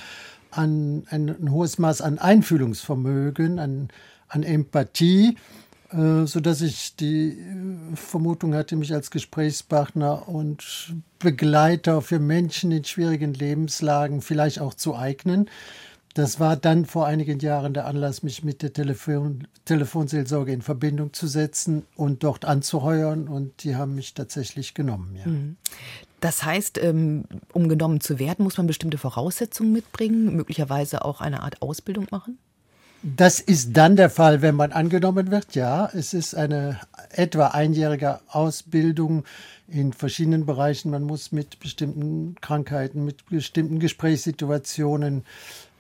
[0.52, 3.88] an ein, ein hohes Maß an Einfühlungsvermögen, an,
[4.28, 5.38] an Empathie
[5.94, 12.72] äh, so dass ich die äh, Vermutung hatte, mich als Gesprächspartner und Begleiter für Menschen
[12.72, 15.50] in schwierigen Lebenslagen vielleicht auch zu eignen.
[16.14, 21.14] Das war dann vor einigen Jahren der Anlass, mich mit der Telefon Telefonseelsorge in Verbindung
[21.14, 23.28] zu setzen und dort anzuheuern.
[23.28, 25.16] Und die haben mich tatsächlich genommen.
[25.16, 25.28] Ja.
[25.28, 25.58] Mhm.
[26.20, 31.42] Das heißt, ähm, um genommen zu werden, muss man bestimmte Voraussetzungen mitbringen, möglicherweise auch eine
[31.42, 32.38] Art Ausbildung machen?
[33.04, 35.56] Das ist dann der Fall, wenn man angenommen wird.
[35.56, 36.80] Ja, es ist eine
[37.12, 39.26] etwa einjährige Ausbildung
[39.68, 40.90] in verschiedenen Bereichen.
[40.90, 45.26] Man muss mit bestimmten Krankheiten, mit bestimmten Gesprächssituationen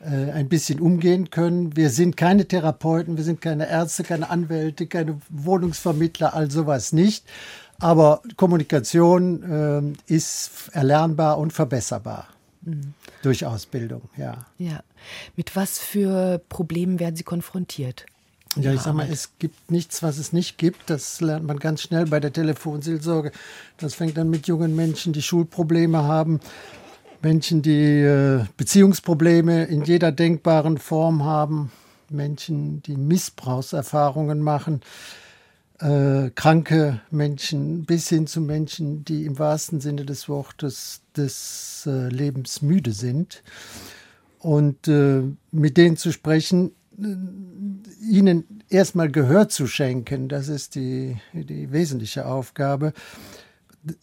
[0.02, 1.78] äh, ein bisschen umgehen können.
[1.78, 7.26] Wir sind keine Therapeuten, wir sind keine Ärzte, keine Anwälte, keine Wohnungsvermittler, all sowas nicht.
[7.80, 12.28] Aber Kommunikation äh, ist erlernbar und verbesserbar.
[12.64, 12.94] Mhm.
[13.22, 14.46] Durch Ausbildung, ja.
[14.58, 14.84] Ja.
[15.36, 18.06] Mit was für Problemen werden Sie konfrontiert?
[18.56, 20.90] Ja, ich sag mal, es gibt nichts, was es nicht gibt.
[20.90, 23.32] Das lernt man ganz schnell bei der Telefonseelsorge.
[23.78, 26.40] Das fängt dann mit jungen Menschen, die Schulprobleme haben,
[27.24, 31.72] Menschen, die äh, Beziehungsprobleme in jeder denkbaren Form haben,
[32.10, 34.82] Menschen, die Missbrauchserfahrungen machen,
[35.80, 42.10] äh, kranke Menschen bis hin zu Menschen, die im wahrsten Sinne des Wortes des äh,
[42.10, 43.42] Lebens müde sind.
[44.44, 47.16] Und äh, mit denen zu sprechen, äh,
[48.10, 52.94] ihnen erstmal Gehör zu schenken, das ist die, die wesentliche Aufgabe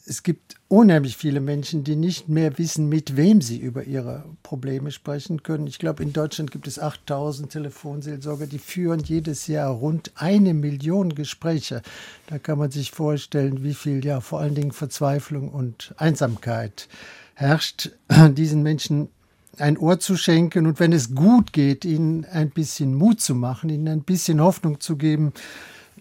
[0.06, 4.90] es gibt unheimlich viele Menschen, die nicht mehr wissen, mit wem sie über ihre Probleme
[4.90, 5.66] sprechen können.
[5.66, 11.14] Ich glaube, in Deutschland gibt es 8000 Telefonseelsorger, die führen jedes Jahr rund eine Million
[11.14, 11.82] Gespräche.
[12.26, 16.88] Da kann man sich vorstellen, wie viel ja vor allen Dingen Verzweiflung und Einsamkeit
[17.34, 17.90] herrscht,
[18.32, 19.08] diesen Menschen
[19.58, 23.70] ein Ohr zu schenken und wenn es gut geht, ihnen ein bisschen Mut zu machen,
[23.70, 25.32] ihnen ein bisschen Hoffnung zu geben,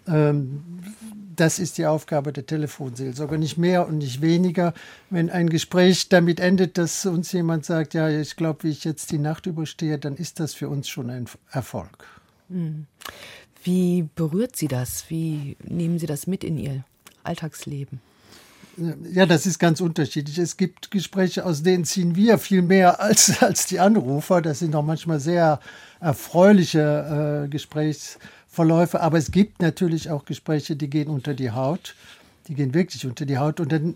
[0.08, 0.64] ähm,
[1.36, 4.74] das ist die Aufgabe der Telefonseelsorge, nicht mehr und nicht weniger.
[5.10, 9.12] Wenn ein Gespräch damit endet, dass uns jemand sagt, ja, ich glaube, wie ich jetzt
[9.12, 12.06] die Nacht überstehe, dann ist das für uns schon ein Erfolg.
[12.50, 12.88] Hm.
[13.64, 15.06] Wie berührt Sie das?
[15.10, 16.84] Wie nehmen Sie das mit in Ihr
[17.24, 18.02] Alltagsleben?
[19.12, 20.38] Ja, das ist ganz unterschiedlich.
[20.38, 24.42] Es gibt Gespräche, aus denen ziehen wir viel mehr als, als die Anrufer.
[24.42, 25.60] Das sind auch manchmal sehr
[26.00, 28.18] erfreuliche äh, Gesprächs.
[28.50, 29.00] Verläufe.
[29.00, 31.96] Aber es gibt natürlich auch Gespräche, die gehen unter die Haut.
[32.48, 33.60] Die gehen wirklich unter die Haut.
[33.60, 33.96] Und dann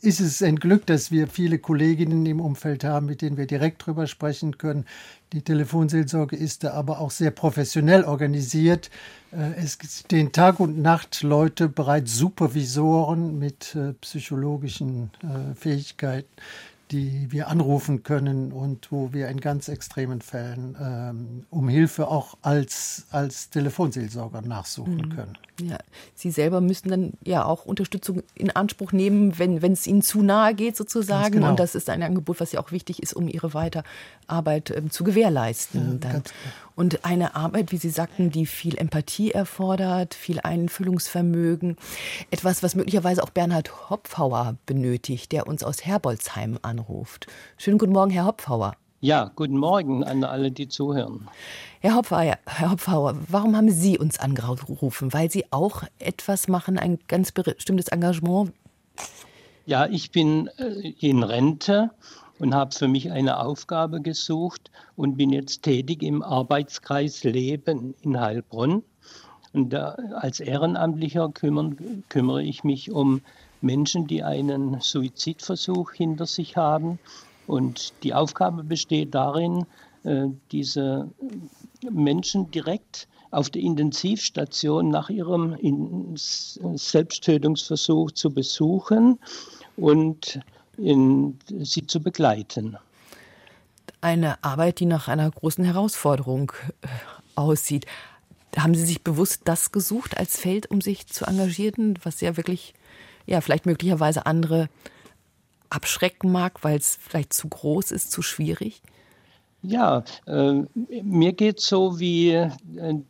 [0.00, 3.84] ist es ein Glück, dass wir viele Kolleginnen im Umfeld haben, mit denen wir direkt
[3.86, 4.86] drüber sprechen können.
[5.32, 8.90] Die Telefonseelsorge ist da aber auch sehr professionell organisiert.
[9.32, 16.28] Äh, es stehen Tag und Nacht Leute bereits Supervisoren mit äh, psychologischen äh, Fähigkeiten,
[16.90, 22.36] die wir anrufen können und wo wir in ganz extremen Fällen ähm, um Hilfe auch
[22.42, 25.14] als, als Telefonseelsorger nachsuchen mhm.
[25.14, 25.38] können.
[25.60, 25.78] Ja,
[26.14, 30.22] Sie selber müssen dann ja auch Unterstützung in Anspruch nehmen, wenn, wenn es Ihnen zu
[30.22, 31.34] nahe geht sozusagen.
[31.34, 31.50] Genau.
[31.50, 35.04] Und das ist ein Angebot, was ja auch wichtig ist, um Ihre Weiterarbeit ähm, zu
[35.04, 36.00] gewährleisten.
[36.02, 36.20] Ja,
[36.80, 41.76] und eine Arbeit, wie Sie sagten, die viel Empathie erfordert, viel Einfühlungsvermögen.
[42.30, 47.26] Etwas, was möglicherweise auch Bernhard Hopfauer benötigt, der uns aus Herbolzheim anruft.
[47.58, 48.76] Schönen guten Morgen, Herr Hopfauer.
[49.00, 51.28] Ja, guten Morgen an alle, die zuhören.
[51.80, 55.12] Herr Hopfauer, Herr Hopfauer, warum haben Sie uns angerufen?
[55.12, 58.54] Weil Sie auch etwas machen, ein ganz bestimmtes Engagement?
[59.66, 61.90] Ja, ich bin äh, in Rente
[62.40, 68.18] und habe für mich eine Aufgabe gesucht und bin jetzt tätig im Arbeitskreis Leben in
[68.18, 68.82] Heilbronn.
[69.52, 73.20] Und da, als Ehrenamtlicher kümmern, kümmere ich mich um
[73.60, 76.98] Menschen, die einen Suizidversuch hinter sich haben.
[77.46, 79.66] Und die Aufgabe besteht darin,
[80.04, 81.10] äh, diese
[81.90, 85.56] Menschen direkt auf der Intensivstation nach ihrem
[86.16, 89.18] Selbsttötungsversuch zu besuchen
[89.76, 90.40] und
[90.82, 92.76] in, sie zu begleiten.
[94.00, 96.88] Eine Arbeit, die nach einer großen Herausforderung äh,
[97.34, 97.86] aussieht.
[98.56, 102.74] Haben Sie sich bewusst das gesucht als Feld, um sich zu engagieren, was ja wirklich,
[103.26, 104.68] ja, vielleicht möglicherweise andere
[105.68, 108.82] abschrecken mag, weil es vielleicht zu groß ist, zu schwierig?
[109.62, 110.62] Ja, äh,
[111.02, 112.50] mir geht es so wie äh,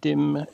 [0.05, 0.47] dem äh,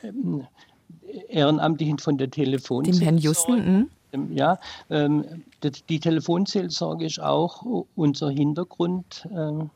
[1.27, 2.99] Ehrenamtlichen von der Telefonseelsorge.
[2.99, 3.89] Dem Herrn Justen?
[4.31, 5.43] Ja, ähm,
[5.89, 9.27] die Telefonseelsorge ist auch unser Hintergrund.
[9.35, 9.69] Ähm,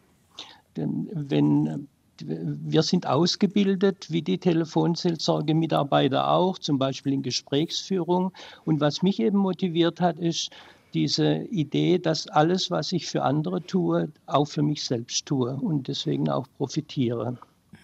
[0.75, 1.87] wenn
[2.23, 8.31] wir sind ausgebildet, wie die Telefonseelsorge-Mitarbeiter auch, zum Beispiel in Gesprächsführung.
[8.65, 10.51] Und was mich eben motiviert hat, ist,
[10.93, 15.87] diese Idee, dass alles, was ich für andere tue, auch für mich selbst tue und
[15.87, 17.37] deswegen auch profitiere.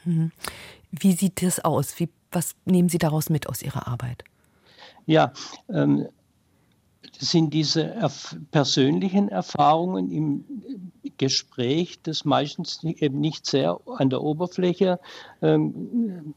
[0.03, 0.31] Mhm.
[0.91, 1.99] Wie sieht das aus?
[1.99, 4.23] Wie, was nehmen Sie daraus mit aus Ihrer Arbeit?
[5.05, 5.31] Ja,
[5.69, 6.07] ähm,
[7.17, 10.45] sind diese erf persönlichen Erfahrungen im
[11.17, 14.99] Gespräch, das meistens eben nicht sehr an der Oberfläche
[15.41, 16.33] ähm,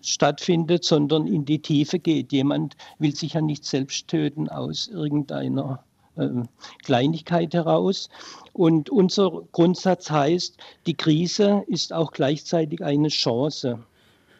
[0.00, 2.32] stattfindet, sondern in die Tiefe geht.
[2.32, 5.84] Jemand will sich ja nicht selbst töten aus irgendeiner
[6.16, 6.48] ähm,
[6.82, 8.08] Kleinigkeit heraus.
[8.52, 13.80] Und unser Grundsatz heißt, die Krise ist auch gleichzeitig eine Chance.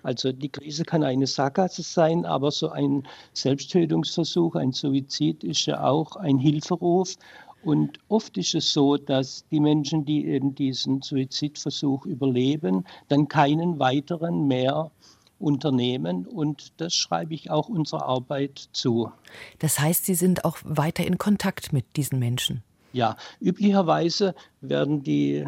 [0.03, 5.85] Also die Krise kann eine Sackgasse sein, aber so ein Selbsttötungsversuch, ein Suizid ist ja
[5.85, 7.17] auch ein Hilferuf.
[7.63, 13.79] Und oft ist es so, dass die Menschen, die eben diesen Suizidversuch überleben, dann keinen
[13.79, 14.91] weiteren mehr
[15.39, 16.27] unternehmen.
[16.27, 19.11] Und das schreibe ich auch unserer Arbeit zu.
[19.59, 22.63] Das heißt, Sie sind auch weiter in Kontakt mit diesen Menschen?
[22.93, 25.45] Ja, üblicherweise werden die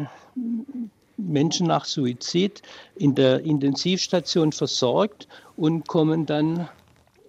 [1.17, 2.61] Menschen nach Suizid
[2.95, 6.67] in der Intensivstation versorgt und kommen dann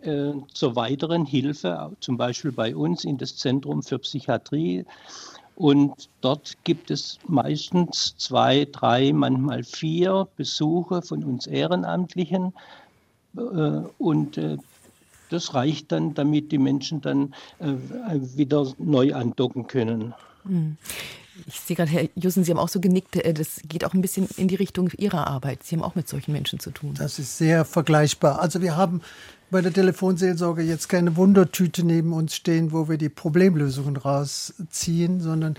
[0.03, 4.85] äh, zur weiteren Hilfe, zum Beispiel bei uns in das Zentrum für Psychiatrie.
[5.57, 12.53] Und dort gibt es meistens zwei, drei, manchmal vier Besuche von uns Ehrenamtlichen.
[13.37, 13.41] Äh,
[13.99, 14.57] und äh,
[15.31, 17.75] das reicht dann, damit die Menschen dann äh,
[18.37, 20.15] wieder neu andocken können.
[20.45, 20.77] Hm.
[21.47, 24.01] Ich sehe gerade, Herr Jussen, Sie haben auch so genickt, äh, das geht auch ein
[24.01, 25.63] bisschen in die Richtung Ihrer Arbeit.
[25.63, 26.95] Sie haben auch mit solchen Menschen zu tun.
[26.95, 28.41] Das ist sehr vergleichbar.
[28.41, 29.01] Also wir haben
[29.51, 35.57] bei der Telefonseelsorge jetzt keine Wundertüte neben uns stehen, wo wir die Problemlösungen rausziehen, sondern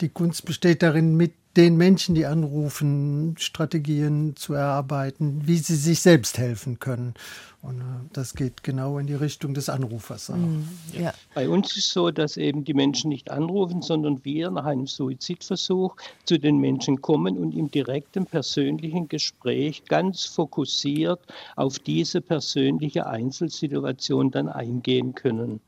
[0.00, 6.00] die Kunst besteht darin, mit den Menschen, die anrufen, Strategien zu erarbeiten, wie sie sich
[6.00, 7.14] selbst helfen können.
[7.62, 10.28] Und äh, das geht genau in die Richtung des Anrufers.
[10.28, 11.12] Mhm, ja.
[11.34, 14.86] Bei uns ist es so, dass eben die Menschen nicht anrufen, sondern wir nach einem
[14.86, 21.20] Suizidversuch zu den Menschen kommen und im direkten persönlichen Gespräch ganz fokussiert
[21.56, 25.60] auf diese persönliche Einzelsituation dann eingehen können.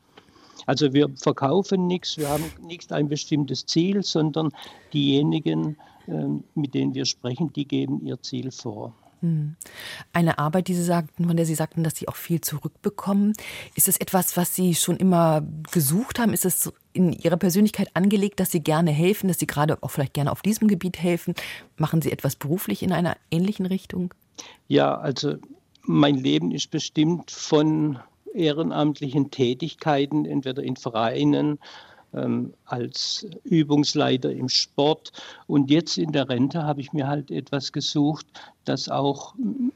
[0.66, 4.50] Also wir verkaufen nichts, wir haben nicht ein bestimmtes Ziel, sondern
[4.92, 8.94] diejenigen, ähm, mit denen wir sprechen, die geben ihr Ziel vor.
[9.20, 9.56] Hm.
[10.12, 13.32] Eine Arbeit, die Sie sagten, von der Sie sagten, dass Sie auch viel zurückbekommen.
[13.74, 15.42] Ist es etwas, was Sie schon immer
[15.72, 16.32] gesucht haben?
[16.32, 20.14] Ist es in Ihrer Persönlichkeit angelegt, dass Sie gerne helfen, dass Sie gerade auch vielleicht
[20.14, 21.34] gerne auf diesem Gebiet helfen?
[21.76, 24.14] Machen Sie etwas beruflich in einer ähnlichen Richtung?
[24.68, 25.34] Ja, also
[25.82, 27.98] mein Leben ist bestimmt von
[28.34, 31.58] ehrenamtlichen Tätigkeiten, entweder in Vereinen,
[32.14, 35.12] ähm, als Übungsleiter im Sport.
[35.46, 38.26] Und jetzt in der Rente habe ich mir halt etwas gesucht,
[38.64, 39.34] das auch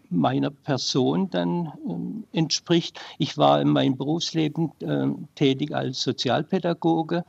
[0.08, 2.98] meiner Person dann ähm, entspricht.
[3.18, 7.24] Ich war in meinem Berufsleben äh, tätig als Sozialpädagoge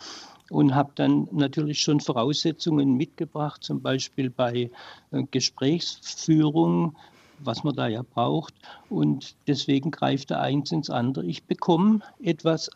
[0.50, 4.70] und habe dann natürlich schon Voraussetzungen mitgebracht, zum Beispiel bei
[5.12, 6.96] äh, Gesprächsführung,
[7.40, 8.54] was man da ja braucht.
[8.90, 11.26] Und deswegen greift der eins ins andere.
[11.26, 12.70] Ich bekomme etwas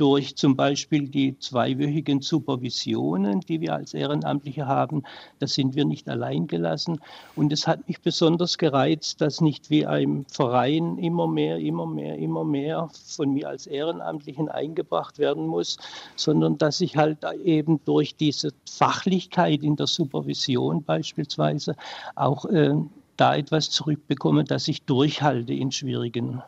[0.00, 5.02] durch zum Beispiel die zweiwöchigen Supervisionen, die wir als Ehrenamtliche haben.
[5.40, 7.00] Da sind wir nicht allein gelassen.
[7.36, 12.16] Und es hat mich besonders gereizt, dass nicht wie ein Verein immer mehr, immer mehr,
[12.16, 15.76] immer mehr von mir als Ehrenamtlichen eingebracht werden muss,
[16.16, 21.76] sondern dass ich halt eben durch diese Fachlichkeit in der Supervision beispielsweise
[22.14, 22.74] auch äh,
[23.20, 26.42] da etwas zurückbekomme, dass ich durchhalte in schwierigen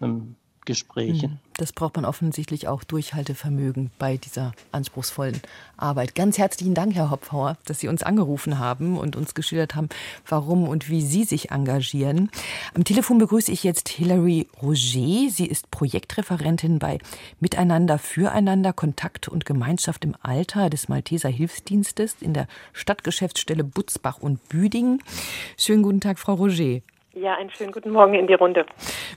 [0.00, 1.30] ähm, Gesprächen.
[1.30, 1.38] Hm.
[1.56, 5.40] Das braucht man offensichtlich auch Durchhaltevermögen bei dieser anspruchsvollen
[5.78, 6.14] Arbeit.
[6.14, 9.88] Ganz herzlichen Dank, Herr Hopfauer, dass Sie uns angerufen haben und uns geschildert haben,
[10.26, 12.30] warum und wie Sie sich engagieren.
[12.74, 15.30] Am Telefon begrüße ich jetzt Hilary Roger.
[15.30, 16.98] Sie ist Projektreferentin bei
[17.40, 24.46] Miteinander, Füreinander, Kontakt und Gemeinschaft im Alter des Malteser Hilfsdienstes in der Stadtgeschäftsstelle Butzbach und
[24.50, 25.02] Büdingen.
[25.56, 26.82] Schönen guten Tag, Frau Roger.
[27.18, 28.66] Ja, einen schönen guten Morgen in die Runde.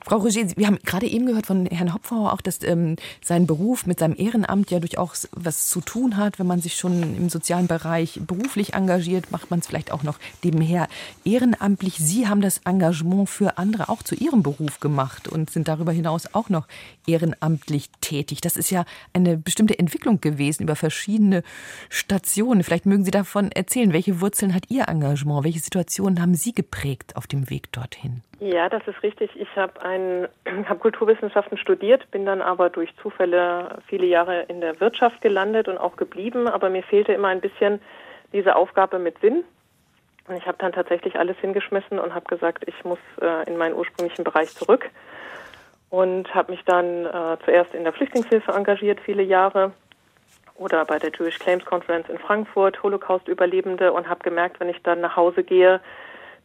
[0.05, 3.85] Frau Roger, wir haben gerade eben gehört von Herrn Hopfauer auch, dass ähm, sein Beruf
[3.85, 6.39] mit seinem Ehrenamt ja durchaus was zu tun hat.
[6.39, 10.17] Wenn man sich schon im sozialen Bereich beruflich engagiert, macht man es vielleicht auch noch
[10.45, 10.87] nebenher
[11.25, 11.97] ehrenamtlich.
[11.97, 16.33] Sie haben das Engagement für andere auch zu Ihrem Beruf gemacht und sind darüber hinaus
[16.33, 16.67] auch noch
[17.05, 18.39] ehrenamtlich tätig.
[18.39, 21.43] Das ist ja eine bestimmte Entwicklung gewesen über verschiedene
[21.89, 22.63] Stationen.
[22.63, 25.43] Vielleicht mögen Sie davon erzählen, welche Wurzeln hat Ihr Engagement?
[25.43, 27.88] Welche Situationen haben Sie geprägt auf dem Weg dort?
[27.89, 28.21] Dorthin?
[28.39, 29.31] Ja, das ist richtig.
[29.35, 29.73] Ich habe
[30.69, 35.77] hab Kulturwissenschaften studiert, bin dann aber durch Zufälle viele Jahre in der Wirtschaft gelandet und
[35.77, 36.47] auch geblieben.
[36.47, 37.81] Aber mir fehlte immer ein bisschen
[38.33, 39.43] diese Aufgabe mit Sinn.
[40.27, 43.75] Und ich habe dann tatsächlich alles hingeschmissen und habe gesagt, ich muss äh, in meinen
[43.75, 44.89] ursprünglichen Bereich zurück.
[45.89, 49.73] Und habe mich dann äh, zuerst in der Flüchtlingshilfe engagiert, viele Jahre.
[50.53, 53.91] Oder bei der Jewish Claims Conference in Frankfurt, Holocaust-Überlebende.
[53.91, 55.81] Und habe gemerkt, wenn ich dann nach Hause gehe,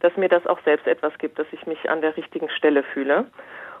[0.05, 3.25] dass mir das auch selbst etwas gibt, dass ich mich an der richtigen Stelle fühle.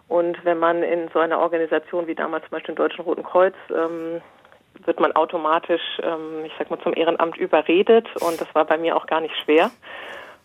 [0.07, 3.53] Und wenn man in so einer Organisation wie damals zum Beispiel im Deutschen Roten Kreuz,
[3.69, 4.21] ähm,
[4.83, 8.07] wird man automatisch, ähm, ich sag mal, zum Ehrenamt überredet.
[8.21, 9.69] Und das war bei mir auch gar nicht schwer.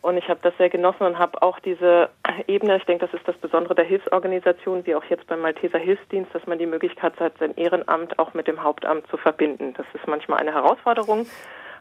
[0.02, 2.10] Und ich habe das sehr genossen und habe auch diese
[2.46, 6.34] Ebene, ich denke, das ist das Besondere der Hilfsorganisation, wie auch jetzt beim Malteser Hilfsdienst,
[6.34, 9.74] dass man die Möglichkeit hat, sein Ehrenamt auch mit dem Hauptamt zu verbinden.
[9.76, 11.26] Das ist manchmal eine Herausforderung,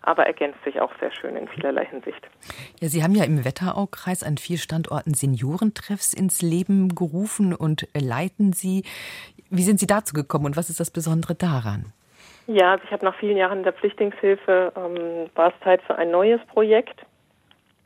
[0.01, 2.21] aber ergänzt sich auch sehr schön in vielerlei Hinsicht.
[2.79, 8.53] Ja, Sie haben ja im Wetteraukreis an vier Standorten Seniorentreffs ins Leben gerufen und leiten
[8.53, 8.83] sie.
[9.49, 11.93] Wie sind Sie dazu gekommen und was ist das Besondere daran?
[12.47, 15.95] Ja, also ich habe nach vielen Jahren in der Flüchtlingshilfe ähm, war es Zeit für
[15.95, 17.05] ein neues Projekt.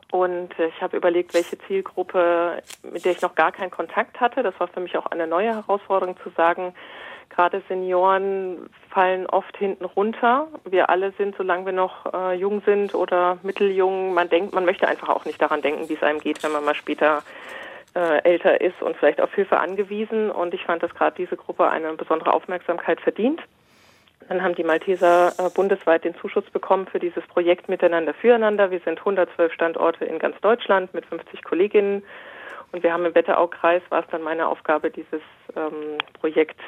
[0.09, 4.43] Und ich habe überlegt, welche Zielgruppe, mit der ich noch gar keinen Kontakt hatte.
[4.43, 6.75] Das war für mich auch eine neue Herausforderung zu sagen,
[7.33, 10.47] gerade Senioren fallen oft hinten runter.
[10.65, 14.87] Wir alle sind, solange wir noch äh, jung sind oder mitteljung, man denkt, man möchte
[14.87, 17.23] einfach auch nicht daran denken, wie es einem geht, wenn man mal später
[17.95, 20.31] äh, älter ist und vielleicht auf Hilfe angewiesen.
[20.31, 23.41] Und ich fand, dass gerade diese Gruppe eine besondere Aufmerksamkeit verdient.
[24.29, 28.71] Dann haben die Malteser äh, bundesweit den Zuschuss bekommen für dieses Projekt Miteinander füreinander.
[28.71, 32.03] Wir sind 112 Standorte in ganz Deutschland mit 50 Kolleginnen.
[32.71, 35.21] Und wir haben im Wetteraukreis, war es dann meine Aufgabe, dieses
[35.55, 36.59] ähm, Projekt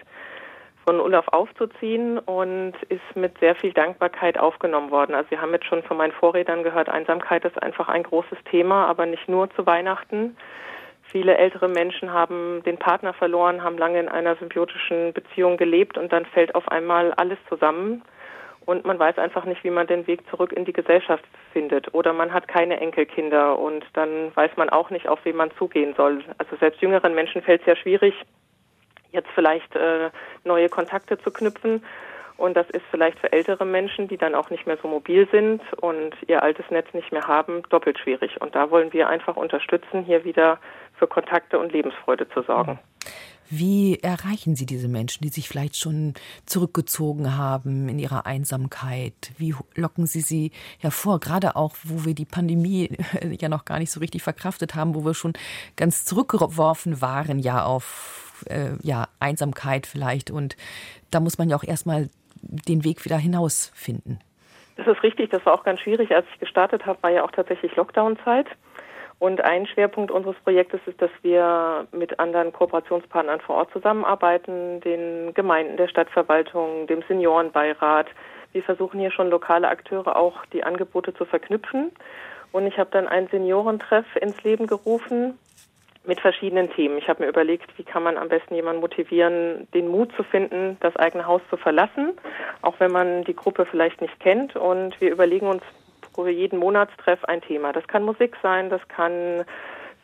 [0.85, 5.15] von auf aufzuziehen und ist mit sehr viel Dankbarkeit aufgenommen worden.
[5.15, 8.85] Also wir haben jetzt schon von meinen Vorredern gehört, Einsamkeit ist einfach ein großes Thema,
[8.87, 10.37] aber nicht nur zu Weihnachten.
[11.03, 16.11] Viele ältere Menschen haben den Partner verloren, haben lange in einer symbiotischen Beziehung gelebt und
[16.11, 18.03] dann fällt auf einmal alles zusammen
[18.65, 21.23] und man weiß einfach nicht, wie man den Weg zurück in die Gesellschaft
[21.53, 21.93] findet.
[21.93, 25.93] Oder man hat keine Enkelkinder und dann weiß man auch nicht, auf wen man zugehen
[25.95, 26.23] soll.
[26.37, 28.15] Also selbst jüngeren Menschen fällt es ja schwierig,
[29.15, 30.11] jetzt vielleicht äh,
[30.43, 31.83] neue Kontakte zu knüpfen.
[32.37, 35.61] Und das ist vielleicht für ältere Menschen, die dann auch nicht mehr so mobil sind
[35.81, 38.41] und ihr altes Netz nicht mehr haben, doppelt schwierig.
[38.41, 40.59] Und da wollen wir einfach unterstützen, hier wieder
[40.99, 42.77] für Kontakte und Lebensfreude zu sorgen.
[43.49, 49.13] Wie erreichen Sie diese Menschen, die sich vielleicht schon zurückgezogen haben in ihrer Einsamkeit?
[49.37, 51.19] Wie locken Sie sie hervor?
[51.19, 52.97] Gerade auch, wo wir die Pandemie
[53.39, 55.33] ja noch gar nicht so richtig verkraftet haben, wo wir schon
[55.75, 60.31] ganz zurückgeworfen waren, ja, auf äh, ja, Einsamkeit vielleicht.
[60.31, 60.55] Und
[61.11, 62.09] da muss man ja auch erstmal
[62.41, 64.19] den Weg wieder hinausfinden.
[64.77, 66.13] Das ist richtig, das war auch ganz schwierig.
[66.13, 68.47] Als ich gestartet habe, war ja auch tatsächlich Lockdown-Zeit.
[69.17, 75.33] Und ein Schwerpunkt unseres Projektes ist, dass wir mit anderen Kooperationspartnern vor Ort zusammenarbeiten, den
[75.33, 78.07] Gemeinden, der Stadtverwaltung, dem Seniorenbeirat.
[78.51, 81.91] Wir versuchen hier schon lokale Akteure auch die Angebote zu verknüpfen.
[82.51, 85.37] Und ich habe dann einen Seniorentreff ins Leben gerufen
[86.07, 86.97] mit verschiedenen Themen.
[86.97, 90.77] Ich habe mir überlegt, wie kann man am besten jemanden motivieren, den Mut zu finden,
[90.79, 92.13] das eigene Haus zu verlassen,
[92.61, 94.55] auch wenn man die Gruppe vielleicht nicht kennt.
[94.55, 95.63] Und wir überlegen uns
[96.13, 97.73] für jeden Monatstreff ein Thema.
[97.73, 99.45] Das kann Musik sein, das kann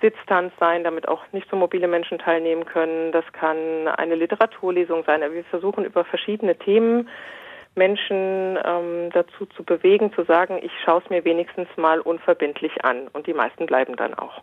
[0.02, 3.12] Sitztanz sein, damit auch nicht so mobile Menschen teilnehmen können.
[3.12, 5.22] Das kann eine Literaturlesung sein.
[5.22, 7.08] Wir versuchen über verschiedene Themen
[7.76, 13.08] Menschen ähm, dazu zu bewegen, zu sagen, ich schaue es mir wenigstens mal unverbindlich an.
[13.14, 14.42] Und die meisten bleiben dann auch.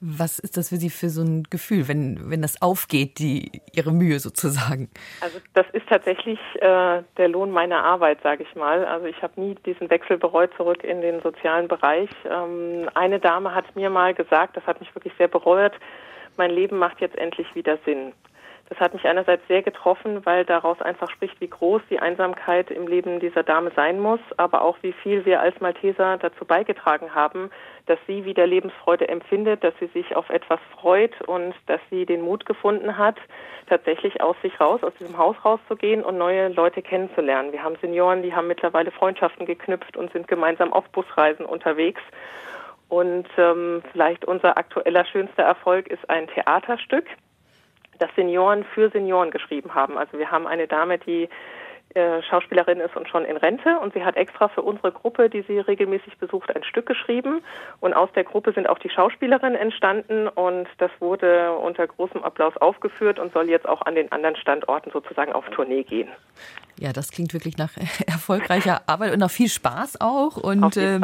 [0.00, 3.92] Was ist das für Sie für so ein Gefühl, wenn, wenn das aufgeht, die, Ihre
[3.92, 4.88] Mühe sozusagen?
[5.20, 8.86] Also das ist tatsächlich äh, der Lohn meiner Arbeit, sage ich mal.
[8.86, 12.08] Also ich habe nie diesen Wechsel bereut zurück in den sozialen Bereich.
[12.24, 15.72] Ähm, eine Dame hat mir mal gesagt, das hat mich wirklich sehr bereut,
[16.38, 18.12] mein Leben macht jetzt endlich wieder Sinn.
[18.70, 22.86] Das hat mich einerseits sehr getroffen, weil daraus einfach spricht, wie groß die Einsamkeit im
[22.86, 27.50] Leben dieser Dame sein muss, aber auch wie viel wir als Malteser dazu beigetragen haben,
[27.90, 32.22] dass sie wieder Lebensfreude empfindet, dass sie sich auf etwas freut und dass sie den
[32.22, 33.16] Mut gefunden hat,
[33.68, 37.52] tatsächlich aus sich raus, aus diesem Haus rauszugehen und neue Leute kennenzulernen.
[37.52, 42.00] Wir haben Senioren, die haben mittlerweile Freundschaften geknüpft und sind gemeinsam auf Busreisen unterwegs.
[42.88, 47.06] Und ähm, vielleicht unser aktueller schönster Erfolg ist ein Theaterstück
[48.00, 49.96] das Senioren für Senioren geschrieben haben.
[49.96, 51.28] Also wir haben eine Dame, die
[51.94, 55.42] äh, Schauspielerin ist und schon in Rente und sie hat extra für unsere Gruppe, die
[55.42, 57.42] sie regelmäßig besucht, ein Stück geschrieben
[57.80, 62.56] und aus der Gruppe sind auch die Schauspielerinnen entstanden und das wurde unter großem Applaus
[62.58, 66.08] aufgeführt und soll jetzt auch an den anderen Standorten sozusagen auf Tournee gehen.
[66.80, 67.72] Ja, das klingt wirklich nach
[68.06, 70.38] erfolgreicher Arbeit und nach viel Spaß auch.
[70.38, 70.98] Und äh,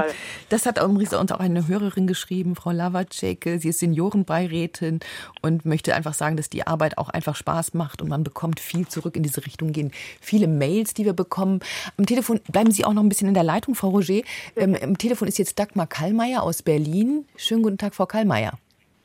[0.49, 3.59] das hat uns auch eine Hörerin geschrieben, Frau Lavacek.
[3.59, 5.01] Sie ist Seniorenbeirätin
[5.43, 8.89] und möchte einfach sagen, dass die Arbeit auch einfach Spaß macht und man bekommt viel
[8.89, 9.93] zurück in diese Richtung gehen.
[10.23, 11.61] Viele Mails, die wir bekommen.
[11.99, 14.23] Am Telefon bleiben Sie auch noch ein bisschen in der Leitung, Frau Roger.
[14.57, 17.27] Ähm, Im Telefon ist jetzt Dagmar Kallmeier aus Berlin.
[17.37, 18.59] Schönen guten Tag, Frau Kallmeier.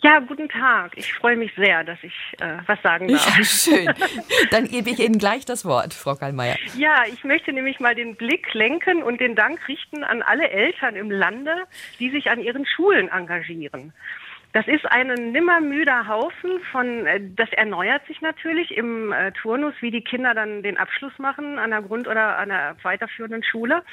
[0.03, 0.93] Ja, guten Tag.
[0.95, 3.37] Ich freue mich sehr, dass ich äh, was sagen darf.
[3.37, 3.93] Ja, schön.
[4.51, 6.57] Dann gebe ich Ihnen gleich das Wort, Frau Kallmeier.
[6.75, 10.95] Ja, ich möchte nämlich mal den Blick lenken und den Dank richten an alle Eltern
[10.95, 11.53] im Lande,
[11.99, 13.93] die sich an ihren Schulen engagieren.
[14.53, 19.91] Das ist ein nimmermüder Haufen von, äh, das erneuert sich natürlich im äh, Turnus, wie
[19.91, 23.83] die Kinder dann den Abschluss machen an der Grund- oder an der weiterführenden Schule.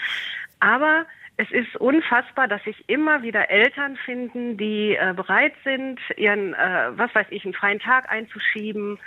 [0.60, 1.06] Aber
[1.36, 6.88] es ist unfassbar, dass sich immer wieder Eltern finden, die äh, bereit sind, ihren, äh,
[6.90, 8.98] was weiß ich, einen freien Tag einzuschieben,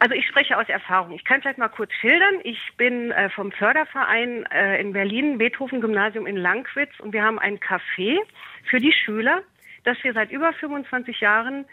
[0.00, 1.12] Also ich spreche aus Erfahrung.
[1.12, 2.40] Ich kann vielleicht mal kurz schildern.
[2.42, 7.38] Ich bin äh, vom Förderverein äh, in Berlin, Beethoven Gymnasium in Langwitz und wir haben
[7.38, 8.18] ein Café
[8.64, 9.42] für die Schüler,
[9.84, 11.64] das wir seit über 25 Jahren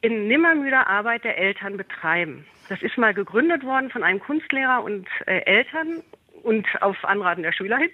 [0.00, 2.46] in nimmermüder Arbeit der Eltern betreiben.
[2.68, 6.02] Das ist mal gegründet worden von einem Kunstlehrer und äh, Eltern
[6.42, 7.90] und auf Anraten der Schüler hin.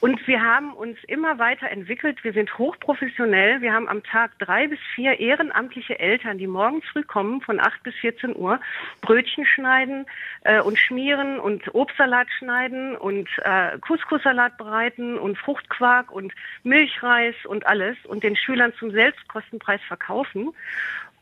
[0.00, 2.22] Und wir haben uns immer weiter entwickelt.
[2.22, 3.60] Wir sind hochprofessionell.
[3.60, 7.82] Wir haben am Tag drei bis vier ehrenamtliche Eltern, die morgens früh kommen, von acht
[7.82, 8.60] bis 14 Uhr,
[9.00, 10.06] Brötchen schneiden
[10.42, 16.32] äh, und schmieren und Obstsalat schneiden und äh, Couscous-Salat bereiten und Fruchtquark und
[16.62, 20.52] Milchreis und alles und den Schülern zum Selbstkostenpreis verkaufen.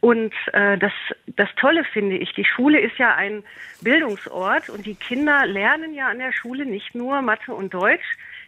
[0.07, 0.93] Und äh, das,
[1.35, 3.43] das Tolle finde ich, die Schule ist ja ein
[3.81, 8.07] Bildungsort und die Kinder lernen ja an der Schule nicht nur Mathe und Deutsch,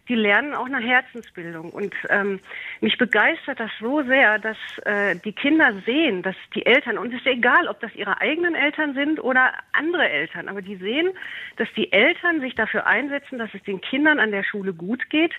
[0.09, 1.71] die lernen auch eine Herzensbildung.
[1.71, 2.41] Und ähm,
[2.81, 7.21] mich begeistert das so sehr, dass äh, die Kinder sehen, dass die Eltern, und es
[7.21, 11.11] ist egal, ob das ihre eigenen Eltern sind oder andere Eltern, aber die sehen,
[11.57, 15.33] dass die Eltern sich dafür einsetzen, dass es den Kindern an der Schule gut geht.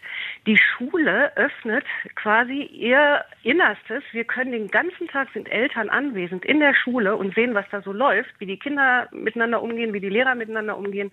[0.46, 4.04] Die Schule öffnet quasi ihr Innerstes.
[4.12, 7.82] Wir können den ganzen Tag sind Eltern anwesend in der Schule und sehen, was da
[7.82, 11.12] so läuft, wie die Kinder miteinander umgehen, wie die Lehrer miteinander umgehen.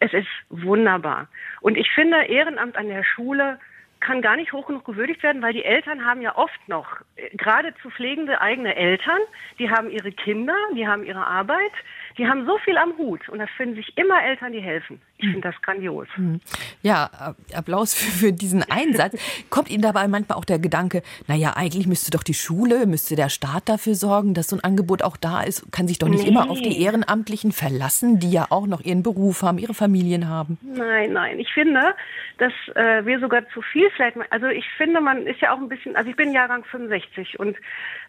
[0.00, 1.28] Es ist wunderbar.
[1.60, 3.58] Und ich finde, Ehrenamt an der Schule
[4.00, 6.86] kann gar nicht hoch genug gewürdigt werden, weil die Eltern haben ja oft noch
[7.16, 9.20] äh, geradezu pflegende eigene Eltern,
[9.58, 11.72] die haben ihre Kinder, die haben ihre Arbeit,
[12.18, 15.00] die haben so viel am Hut und da finden sich immer Eltern, die helfen.
[15.18, 16.08] Ich finde das grandios.
[16.14, 16.40] Hm.
[16.82, 19.16] Ja, Applaus für, für, diesen Einsatz.
[19.50, 23.30] Kommt Ihnen dabei manchmal auch der Gedanke, naja, eigentlich müsste doch die Schule, müsste der
[23.30, 25.72] Staat dafür sorgen, dass so ein Angebot auch da ist?
[25.72, 26.28] Kann sich doch nicht nee.
[26.28, 30.58] immer auf die Ehrenamtlichen verlassen, die ja auch noch ihren Beruf haben, ihre Familien haben?
[30.62, 31.38] Nein, nein.
[31.38, 31.94] Ich finde,
[32.38, 35.68] dass äh, wir sogar zu viel vielleicht, also ich finde, man ist ja auch ein
[35.68, 37.56] bisschen, also ich bin Jahrgang 65 und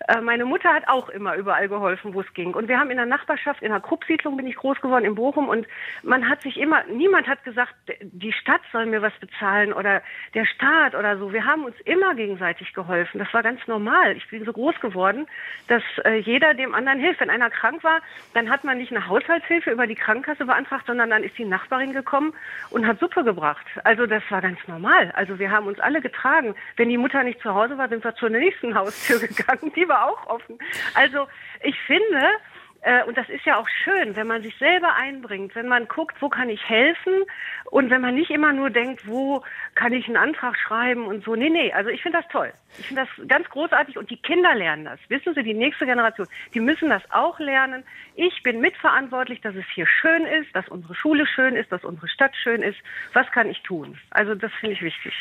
[0.07, 2.53] äh, meine Mutter hat auch immer überall geholfen, wo es ging.
[2.53, 5.47] Und wir haben in der Nachbarschaft, in der Kruppsiedlung bin ich groß geworden, in Bochum
[5.47, 5.65] und
[6.03, 10.01] man hat sich immer, niemand hat gesagt, die Stadt soll mir was bezahlen oder
[10.33, 11.31] der Staat oder so.
[11.31, 13.19] Wir haben uns immer gegenseitig geholfen.
[13.19, 14.17] Das war ganz normal.
[14.17, 15.27] Ich bin so groß geworden,
[15.67, 17.21] dass äh, jeder dem anderen hilft.
[17.21, 18.01] Wenn einer krank war,
[18.33, 21.93] dann hat man nicht eine Haushaltshilfe über die Krankenkasse beantragt, sondern dann ist die Nachbarin
[21.93, 22.33] gekommen
[22.69, 23.65] und hat Suppe gebracht.
[23.83, 25.11] Also das war ganz normal.
[25.15, 26.55] Also wir haben uns alle getragen.
[26.75, 29.71] Wenn die Mutter nicht zu Hause war, sind wir zur nächsten Haustür gegangen.
[29.75, 30.57] Die war auch offen.
[30.93, 31.27] Also
[31.61, 32.21] ich finde,
[33.07, 36.29] und das ist ja auch schön, wenn man sich selber einbringt, wenn man guckt, wo
[36.29, 37.23] kann ich helfen
[37.65, 39.43] und wenn man nicht immer nur denkt, wo
[39.75, 41.35] kann ich einen Antrag schreiben und so.
[41.35, 42.53] Nee, nee, also ich finde das toll.
[42.79, 44.99] Ich finde das ganz großartig und die Kinder lernen das.
[45.09, 47.83] Wissen Sie, die nächste Generation, die müssen das auch lernen.
[48.15, 52.07] Ich bin mitverantwortlich, dass es hier schön ist, dass unsere Schule schön ist, dass unsere
[52.07, 52.77] Stadt schön ist.
[53.13, 53.97] Was kann ich tun?
[54.11, 55.13] Also das finde ich wichtig.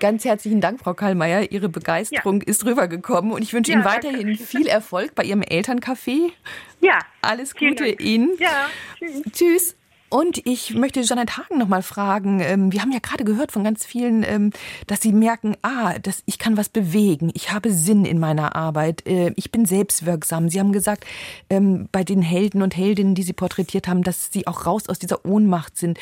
[0.00, 1.50] Ganz herzlichen Dank, Frau Kallmeier.
[1.50, 2.48] Ihre Begeisterung ja.
[2.48, 4.42] ist rübergekommen und ich wünsche ja, Ihnen weiterhin danke.
[4.42, 6.32] viel Erfolg bei Ihrem Elterncafé.
[6.80, 6.93] Ja.
[7.22, 8.36] Alles Gute Ihnen.
[8.38, 8.68] Ja.
[8.98, 9.22] Tschüss.
[9.32, 9.76] Tschüss.
[10.14, 12.38] Und ich möchte Janet Hagen noch mal fragen.
[12.38, 14.52] Ähm, wir haben ja gerade gehört von ganz vielen, ähm,
[14.86, 17.32] dass sie merken, ah, dass ich kann was bewegen.
[17.34, 19.04] Ich habe Sinn in meiner Arbeit.
[19.08, 20.48] Äh, ich bin selbstwirksam.
[20.48, 21.04] Sie haben gesagt,
[21.50, 25.00] ähm, bei den Helden und Heldinnen, die Sie porträtiert haben, dass sie auch raus aus
[25.00, 25.98] dieser Ohnmacht sind.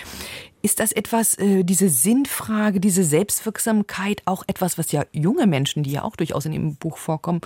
[0.60, 5.92] Ist das etwas, äh, diese Sinnfrage, diese Selbstwirksamkeit, auch etwas, was ja junge Menschen, die
[5.92, 7.40] ja auch durchaus in Ihrem Buch vorkommen,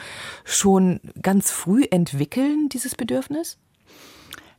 [0.44, 3.56] schon ganz früh entwickeln, dieses Bedürfnis?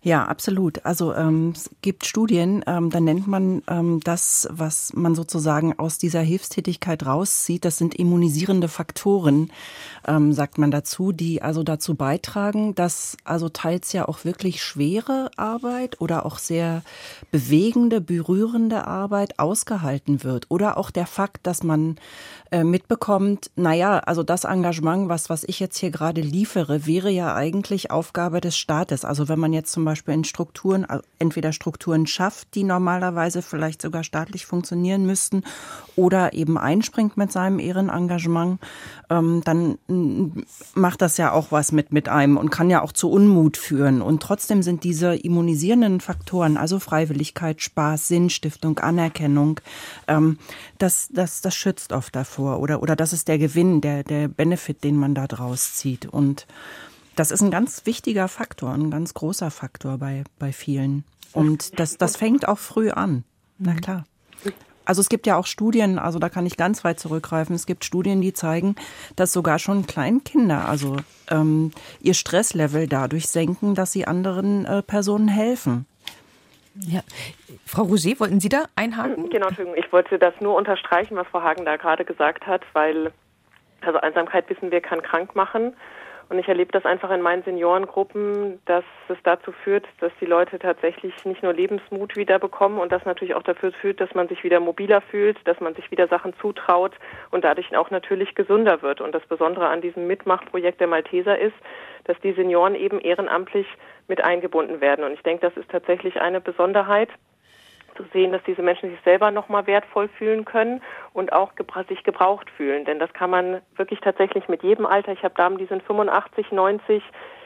[0.03, 0.85] Ja, absolut.
[0.85, 5.97] Also ähm, es gibt Studien, ähm, da nennt man ähm, das, was man sozusagen aus
[5.97, 9.51] dieser Hilfstätigkeit rauszieht, das sind immunisierende Faktoren,
[10.07, 15.31] ähm, sagt man dazu, die also dazu beitragen, dass also teils ja auch wirklich schwere
[15.35, 16.83] Arbeit oder auch sehr
[17.31, 20.45] bewegende, berührende Arbeit ausgehalten wird.
[20.49, 21.95] Oder auch der Fakt, dass man
[22.51, 27.35] äh, mitbekommt, naja, also das Engagement, was, was ich jetzt hier gerade liefere, wäre ja
[27.35, 29.05] eigentlich Aufgabe des Staates.
[29.05, 30.85] Also wenn man jetzt zum Beispiel in Strukturen,
[31.19, 35.43] entweder Strukturen schafft, die normalerweise vielleicht sogar staatlich funktionieren müssten,
[35.97, 38.59] oder eben einspringt mit seinem Ehrenengagement,
[39.09, 39.79] ähm, dann
[40.75, 44.01] macht das ja auch was mit, mit einem und kann ja auch zu Unmut führen.
[44.01, 49.59] Und trotzdem sind diese immunisierenden Faktoren, also Freiwilligkeit, Spaß, Sinnstiftung, Anerkennung,
[50.07, 50.37] ähm,
[50.77, 52.59] das, das, das schützt oft davor.
[52.59, 56.05] Oder, oder das ist der Gewinn, der, der Benefit, den man da draus zieht.
[56.05, 56.47] Und
[57.15, 61.03] das ist ein ganz wichtiger Faktor, ein ganz großer Faktor bei, bei vielen.
[61.33, 63.23] Und das, das fängt auch früh an.
[63.57, 64.05] Na klar.
[64.85, 67.53] Also es gibt ja auch Studien, also da kann ich ganz weit zurückgreifen.
[67.53, 68.75] Es gibt Studien, die zeigen,
[69.17, 70.95] dass sogar schon Kleinkinder also
[71.29, 75.85] ähm, ihr Stresslevel dadurch senken, dass sie anderen äh, Personen helfen.
[76.81, 77.01] Ja.
[77.65, 79.29] Frau Rouget, wollten Sie da einhaken?
[79.29, 79.79] Genau, Entschuldigung.
[79.83, 83.11] Ich wollte das nur unterstreichen, was Frau Hagen da gerade gesagt hat, weil
[83.81, 85.73] also Einsamkeit wissen wir kann krank machen
[86.29, 90.59] Und ich erlebe das einfach in meinen Seniorengruppen, dass es dazu führt, dass die Leute
[90.59, 94.43] tatsächlich nicht nur Lebensmut wieder bekommen und das natürlich auch dafür führt, dass man sich
[94.43, 96.93] wieder mobiler fühlt, dass man sich wieder Sachen zutraut
[97.31, 98.99] und dadurch auch natürlich gesünder wird.
[98.99, 101.55] Und das Besondere an diesem Mitmachprojekt der Malteser ist,
[102.07, 103.67] dass die Senioren eben ehrenamtlich
[104.07, 105.03] mit eingebunden werden.
[105.05, 107.09] Und ich denke, das ist tatsächlich eine Besonderheit
[107.95, 110.81] zu sehen, dass diese Menschen sich selber nochmal wertvoll fühlen können
[111.13, 111.51] und auch
[111.89, 112.85] sich gebraucht fühlen.
[112.85, 115.11] Denn das kann man wirklich tatsächlich mit jedem Alter.
[115.11, 117.03] Ich habe Damen, die sind 85, 90,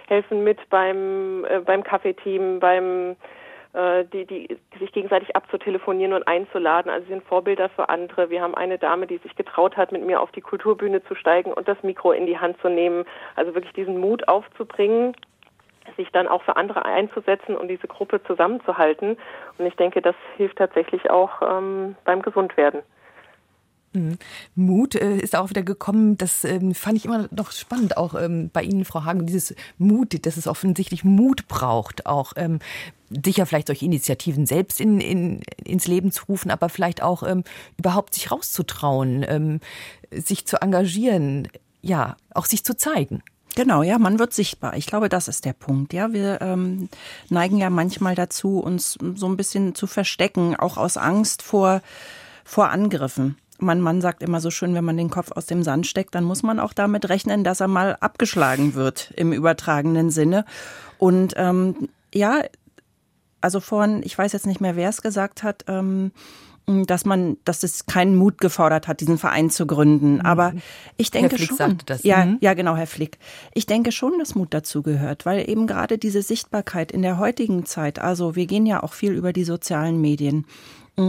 [0.08, 3.16] helfen mit beim, äh, beim Kaffeeteam, beim
[3.74, 6.92] die, die, die sich gegenseitig abzutelefonieren und einzuladen.
[6.92, 8.30] Also sie sind Vorbilder für andere.
[8.30, 11.54] Wir haben eine Dame, die sich getraut hat, mit mir auf die Kulturbühne zu steigen
[11.54, 13.06] und das Mikro in die Hand zu nehmen.
[13.36, 15.16] Also wirklich diesen Mut aufzubringen,
[15.96, 19.18] sich dann auch für andere einzusetzen und diese Gruppe zusammenzuhalten.
[19.58, 22.82] Und ich denke, das hilft tatsächlich auch ähm, beim Gesundwerden.
[23.94, 24.18] Mhm.
[24.56, 26.18] Mut äh, ist auch wieder gekommen.
[26.18, 30.26] Das ähm, fand ich immer noch spannend, auch ähm, bei Ihnen, Frau Hagen, dieses Mut,
[30.26, 32.60] dass es offensichtlich Mut braucht, auch ähm,
[33.26, 37.24] sicher vielleicht solche Initiativen selbst in, in, ins Leben zu rufen, aber vielleicht auch
[37.78, 39.60] überhaupt sich rauszutrauen,
[40.12, 41.50] sich zu engagieren,
[41.82, 43.22] ja, auch sich zu zeigen.
[43.56, 44.78] Genau, ja, man wird sichtbar.
[44.78, 45.92] Ich glaube, das ist der Punkt.
[45.92, 46.88] Ja, wir ähm,
[47.30, 51.82] neigen ja manchmal dazu, uns so ein bisschen zu verstecken, auch aus Angst vor
[52.44, 53.38] vor Angriffen.
[53.62, 56.24] Mein Mann sagt immer so schön, wenn man den Kopf aus dem Sand steckt, dann
[56.24, 60.46] muss man auch damit rechnen, dass er mal abgeschlagen wird im übertragenen Sinne.
[60.98, 62.42] Und ähm, ja,
[63.40, 66.12] also vorhin, ich weiß jetzt nicht mehr, wer es gesagt hat, ähm,
[66.68, 70.16] dass man, dass es keinen Mut gefordert hat, diesen Verein zu gründen.
[70.16, 70.22] Mhm.
[70.22, 70.54] Aber
[70.96, 72.04] ich denke Herr Flick schon, sagte das.
[72.04, 72.38] ja, Mhm.
[72.40, 73.18] ja, genau, Herr Flick.
[73.54, 77.66] Ich denke schon, dass Mut dazu gehört, weil eben gerade diese Sichtbarkeit in der heutigen
[77.66, 80.46] Zeit, also wir gehen ja auch viel über die sozialen Medien.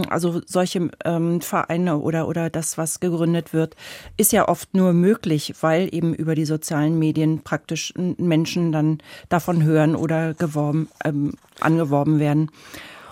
[0.09, 3.75] Also solche ähm, Vereine oder, oder das, was gegründet wird,
[4.17, 9.63] ist ja oft nur möglich, weil eben über die sozialen Medien praktisch Menschen dann davon
[9.63, 12.49] hören oder geworben, ähm, angeworben werden.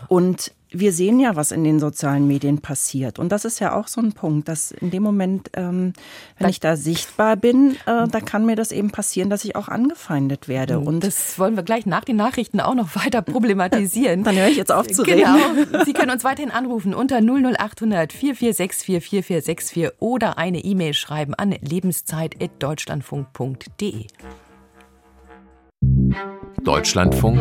[0.08, 3.20] Und wir sehen ja, was in den sozialen Medien passiert.
[3.20, 5.92] Und das ist ja auch so ein Punkt, dass in dem Moment, ähm,
[6.40, 9.68] wenn ich da sichtbar bin, äh, da kann mir das eben passieren, dass ich auch
[9.68, 10.80] angefeindet werde.
[10.80, 14.24] Und das wollen wir gleich nach den Nachrichten auch noch weiter problematisieren.
[14.24, 15.24] Dann höre ich jetzt auf zu reden.
[15.24, 15.84] Genau.
[15.86, 24.06] Sie können uns weiterhin anrufen unter 00800 4464 4464 oder eine E-Mail schreiben an lebenszeit.deutschlandfunk.de.
[26.64, 27.40] Deutschlandfunk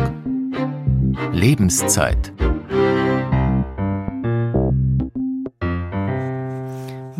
[1.31, 2.33] Lebenszeit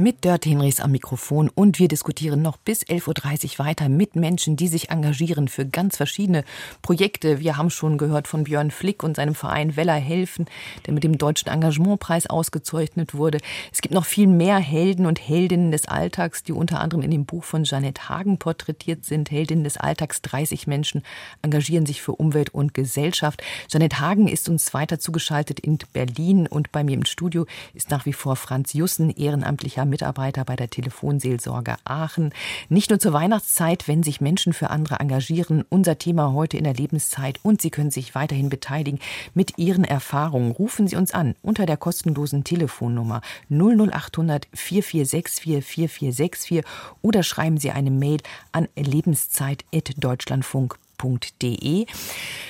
[0.01, 4.55] mit Dörte Hinrichs am Mikrofon und wir diskutieren noch bis 11.30 Uhr weiter mit Menschen,
[4.55, 6.43] die sich engagieren für ganz verschiedene
[6.81, 7.39] Projekte.
[7.39, 10.45] Wir haben schon gehört von Björn Flick und seinem Verein Weller helfen,
[10.85, 13.37] der mit dem Deutschen Engagementpreis ausgezeichnet wurde.
[13.71, 17.25] Es gibt noch viel mehr Helden und Heldinnen des Alltags, die unter anderem in dem
[17.25, 19.29] Buch von Jeanette Hagen porträtiert sind.
[19.29, 21.03] Heldinnen des Alltags, 30 Menschen
[21.43, 23.43] engagieren sich für Umwelt und Gesellschaft.
[23.67, 27.45] Jeanette Hagen ist uns weiter zugeschaltet in Berlin und bei mir im Studio
[27.75, 32.33] ist nach wie vor Franz Jussen, ehrenamtlicher Mitarbeiter bei der Telefonseelsorge Aachen.
[32.69, 35.63] Nicht nur zur Weihnachtszeit, wenn sich Menschen für andere engagieren.
[35.69, 38.97] Unser Thema heute in der Lebenszeit und Sie können sich weiterhin beteiligen
[39.35, 40.51] mit Ihren Erfahrungen.
[40.51, 46.63] Rufen Sie uns an unter der kostenlosen Telefonnummer 00800 4464 4464
[47.03, 48.17] oder schreiben Sie eine Mail
[48.51, 51.85] an lebenszeit.deutschlandfunk www.malteser.de.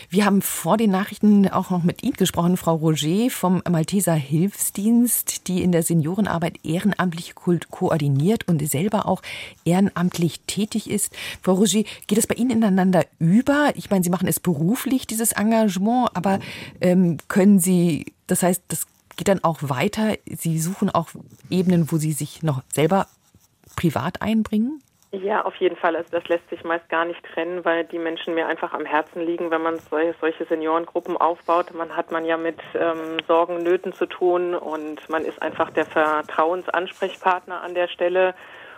[0.10, 5.47] Wir haben vor den Nachrichten auch noch mit Ihnen gesprochen, Frau Roger vom Malteser Hilfsdienst,
[5.47, 9.22] die in der Seniorenarbeit ehrenamtlich koordiniert und selber auch
[9.64, 11.14] ehrenamtlich tätig ist.
[11.41, 13.72] Frau Roger, geht es bei Ihnen ineinander über?
[13.76, 16.39] Ich meine, Sie machen es beruflich, dieses Engagement, aber
[16.82, 20.18] ähm, können Sie, das heißt, das geht dann auch weiter.
[20.26, 21.10] Sie suchen auch
[21.49, 23.08] Ebenen, wo Sie sich noch selber
[23.78, 24.82] privat einbringen?
[25.14, 25.97] Ja, auf jeden Fall.
[25.97, 29.22] Also das lässt sich meist gar nicht trennen, weil die Menschen mir einfach am Herzen
[29.22, 31.74] liegen, wenn man solche Seniorengruppen aufbaut.
[31.74, 35.86] Man hat man ja mit ähm, Sorgen, Nöten zu tun und man ist einfach der
[35.86, 38.36] Vertrauensansprechpartner an der Stelle.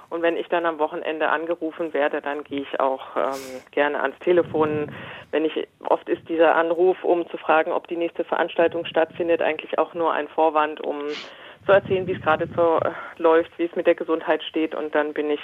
[0.09, 4.17] Und wenn ich dann am Wochenende angerufen werde, dann gehe ich auch ähm, gerne ans
[4.19, 4.91] Telefon.
[5.29, 9.77] Wenn ich oft ist dieser Anruf, um zu fragen, ob die nächste Veranstaltung stattfindet, eigentlich
[9.77, 10.97] auch nur ein Vorwand, um
[11.65, 14.75] zu erzählen, wie es gerade so äh, läuft, wie es mit der Gesundheit steht.
[14.75, 15.39] Und dann bin ich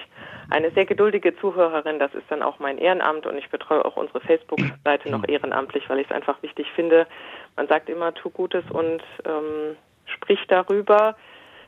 [0.50, 2.00] eine sehr geduldige Zuhörerin.
[2.00, 6.00] Das ist dann auch mein Ehrenamt und ich betreue auch unsere Facebook-Seite noch ehrenamtlich, weil
[6.00, 7.08] ich es einfach wichtig finde.
[7.56, 11.16] Man sagt immer, tu Gutes und ähm, sprich darüber.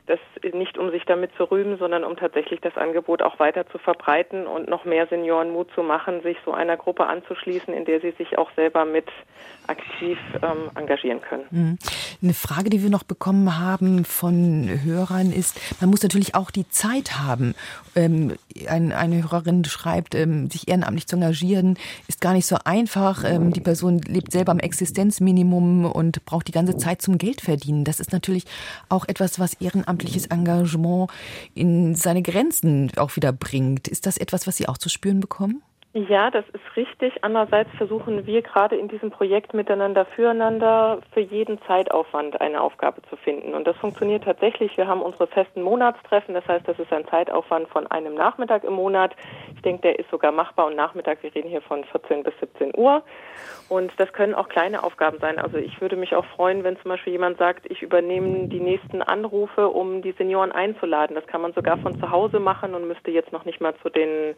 [0.06, 0.18] Das
[0.52, 4.46] nicht um sich damit zu rühmen, sondern um tatsächlich das Angebot auch weiter zu verbreiten
[4.46, 8.10] und noch mehr Senioren Mut zu machen, sich so einer Gruppe anzuschließen, in der sie
[8.12, 9.06] sich auch selber mit
[9.68, 11.44] aktiv ähm, engagieren können.
[11.50, 11.78] Mhm.
[12.20, 16.68] Eine Frage, die wir noch bekommen haben von Hörern ist, man muss natürlich auch die
[16.68, 17.54] Zeit haben.
[17.94, 18.34] Ähm,
[18.68, 21.78] ein, eine Hörerin schreibt, ähm, sich ehrenamtlich zu engagieren,
[22.08, 23.24] ist gar nicht so einfach.
[23.24, 27.84] Ähm, die Person lebt selber am Existenzminimum und braucht die ganze Zeit zum Geld verdienen.
[27.84, 28.44] Das ist natürlich
[28.88, 29.54] auch etwas, was
[29.92, 31.10] ehrenamtliches Engagement
[31.54, 33.88] in seine Grenzen auch wieder bringt.
[33.88, 35.62] Ist das etwas, was Sie auch zu spüren bekommen?
[35.94, 37.22] Ja, das ist richtig.
[37.22, 43.16] Andererseits versuchen wir gerade in diesem Projekt miteinander füreinander für jeden Zeitaufwand eine Aufgabe zu
[43.16, 43.52] finden.
[43.52, 44.74] Und das funktioniert tatsächlich.
[44.78, 46.32] Wir haben unsere festen Monatstreffen.
[46.32, 49.14] Das heißt, das ist ein Zeitaufwand von einem Nachmittag im Monat.
[49.54, 51.22] Ich denke, der ist sogar machbar und Nachmittag.
[51.22, 53.02] Wir reden hier von 14 bis 17 Uhr.
[53.68, 55.38] Und das können auch kleine Aufgaben sein.
[55.38, 59.02] Also ich würde mich auch freuen, wenn zum Beispiel jemand sagt, ich übernehme die nächsten
[59.02, 61.14] Anrufe, um die Senioren einzuladen.
[61.14, 63.90] Das kann man sogar von zu Hause machen und müsste jetzt noch nicht mal zu
[63.90, 64.34] den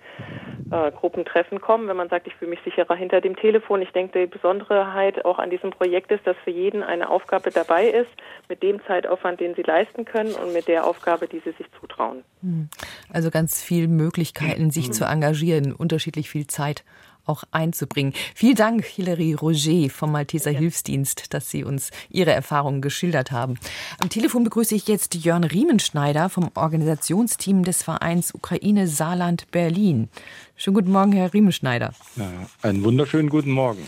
[0.70, 3.82] äh, Gruppentreffen kommen, wenn man sagt, ich fühle mich sicherer hinter dem Telefon.
[3.82, 7.88] Ich denke, die Besonderheit auch an diesem Projekt ist, dass für jeden eine Aufgabe dabei
[7.88, 8.11] ist,
[8.49, 12.24] mit dem Zeitaufwand, den sie leisten können und mit der Aufgabe, die sie sich zutrauen.
[12.42, 12.68] Hm.
[13.12, 16.84] Also ganz viele Möglichkeiten, sich zu engagieren, unterschiedlich viel Zeit
[17.27, 18.12] auch einzubringen.
[18.35, 20.59] Vielen Dank, Hilary Roger vom Malteser ja.
[20.59, 23.59] Hilfsdienst, dass Sie uns Ihre Erfahrungen geschildert haben.
[24.01, 30.09] Am Telefon begrüße ich jetzt Jörn Riemenschneider vom Organisationsteam des Vereins Ukraine Saarland Berlin.
[30.57, 31.93] Schönen guten Morgen, Herr Riemenschneider.
[32.16, 32.31] Ja,
[32.62, 33.87] einen wunderschönen guten Morgen.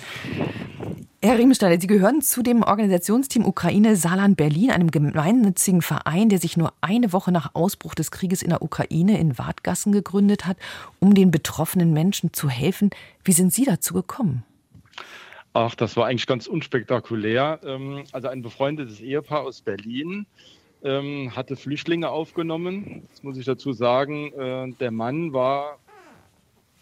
[1.27, 6.57] Herr Riemensteiner, Sie gehören zu dem Organisationsteam Ukraine Saarland Berlin, einem gemeinnützigen Verein, der sich
[6.57, 10.57] nur eine Woche nach Ausbruch des Krieges in der Ukraine in Wartgassen gegründet hat,
[11.01, 12.91] um den betroffenen Menschen zu helfen.
[13.25, 14.45] Wie sind Sie dazu gekommen?
[15.53, 17.59] Ach, das war eigentlich ganz unspektakulär.
[17.65, 20.27] Ähm, also ein befreundetes Ehepaar aus Berlin
[20.85, 23.03] ähm, hatte Flüchtlinge aufgenommen.
[23.11, 24.33] Das muss ich dazu sagen.
[24.33, 25.81] Äh, der Mann war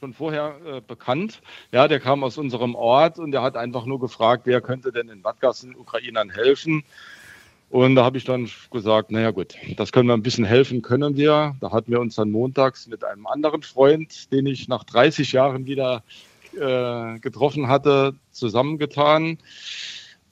[0.04, 1.40] schon vorher äh, bekannt.
[1.72, 5.08] Ja, der kam aus unserem Ort und der hat einfach nur gefragt, wer könnte denn
[5.08, 6.84] in Wadgassen Ukrainern helfen.
[7.70, 11.16] Und da habe ich dann gesagt, naja gut, das können wir ein bisschen helfen, können
[11.16, 11.56] wir.
[11.60, 15.64] Da hatten wir uns dann montags mit einem anderen Freund, den ich nach 30 Jahren
[15.64, 16.02] wieder
[16.52, 19.38] äh, getroffen hatte, zusammengetan.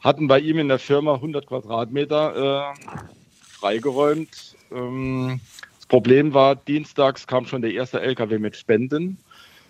[0.01, 2.99] Hatten bei ihm in der Firma 100 Quadratmeter äh,
[3.41, 4.55] freigeräumt.
[4.71, 5.41] Ähm,
[5.79, 9.17] das Problem war, dienstags kam schon der erste LKW mit Spenden.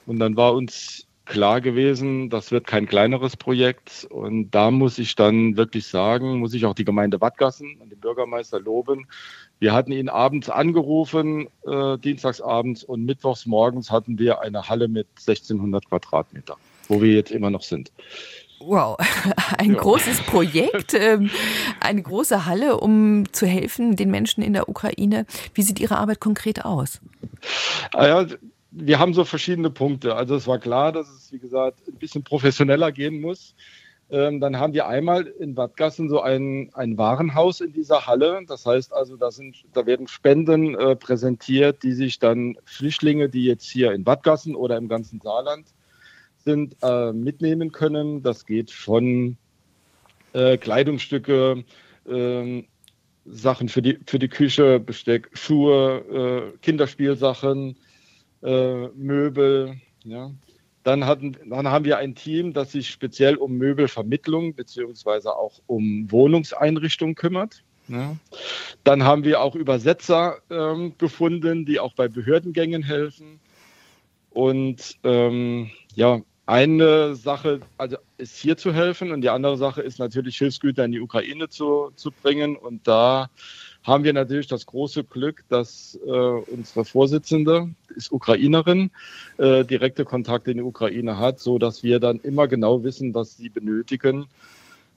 [0.07, 4.07] Und dann war uns klar gewesen, das wird kein kleineres Projekt.
[4.11, 8.01] Und da muss ich dann wirklich sagen, muss ich auch die Gemeinde Wattgassen und den
[8.01, 9.07] Bürgermeister loben.
[9.59, 15.07] Wir hatten ihn abends angerufen, äh, dienstagsabends und mittwochs morgens hatten wir eine Halle mit
[15.17, 16.57] 1600 Quadratmeter,
[16.89, 17.93] wo wir jetzt immer noch sind.
[18.59, 18.97] Wow,
[19.59, 19.81] ein ja.
[19.81, 21.31] großes Projekt, ähm,
[21.81, 25.27] eine große Halle, um zu helfen den Menschen in der Ukraine.
[25.55, 27.01] Wie sieht Ihre Arbeit konkret aus?
[27.93, 28.27] Ah ja,
[28.73, 30.17] wir haben so verschiedene Punkte.
[30.17, 33.55] Also es war klar, dass es, wie gesagt, ein bisschen professioneller gehen muss.
[34.11, 38.43] Ähm, dann haben wir einmal in Wattgassen so ein, ein Warenhaus in dieser Halle.
[38.47, 43.45] Das heißt also, da, sind, da werden Spenden äh, präsentiert, die sich dann Flüchtlinge, die
[43.45, 45.67] jetzt hier in Wattgassen oder im ganzen Saarland
[46.45, 48.23] sind, äh, mitnehmen können.
[48.23, 49.37] Das geht von
[50.33, 51.65] äh, Kleidungsstücke,
[52.09, 52.67] ähm,
[53.25, 57.77] Sachen für die, für die Küche, Besteck, Schuhe, äh, Kinderspielsachen,
[58.43, 59.81] äh, Möbel.
[60.05, 60.31] Ja.
[60.85, 66.11] Dann, hatten, dann haben wir ein Team, das sich speziell um Möbelvermittlung beziehungsweise auch um
[66.11, 67.63] Wohnungseinrichtungen kümmert.
[67.89, 68.17] Ja.
[68.85, 73.39] Dann haben wir auch Übersetzer ähm, gefunden, die auch bei Behördengängen helfen.
[74.31, 79.99] Und ähm, ja, eine Sache also ist hier zu helfen und die andere Sache ist
[79.99, 82.57] natürlich Hilfsgüter in die Ukraine zu, zu bringen.
[82.57, 83.31] Und da
[83.85, 88.91] haben wir natürlich das große Glück, dass äh, unsere Vorsitzende ist Ukrainerin,
[89.39, 93.37] äh, direkte Kontakte in die Ukraine hat, so dass wir dann immer genau wissen, was
[93.37, 94.27] sie benötigen.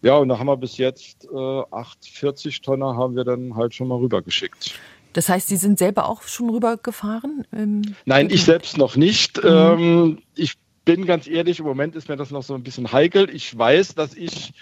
[0.01, 3.87] Ja, und da haben wir bis jetzt äh, 840 Tonner haben wir dann halt schon
[3.87, 4.79] mal rübergeschickt.
[5.13, 7.47] Das heißt, Sie sind selber auch schon rübergefahren?
[7.53, 9.41] Ähm, Nein, ich selbst noch nicht.
[9.41, 9.49] Mhm.
[9.49, 13.29] Ähm, ich bin ganz ehrlich, im Moment ist mir das noch so ein bisschen heikel.
[13.33, 14.53] Ich weiß, dass ich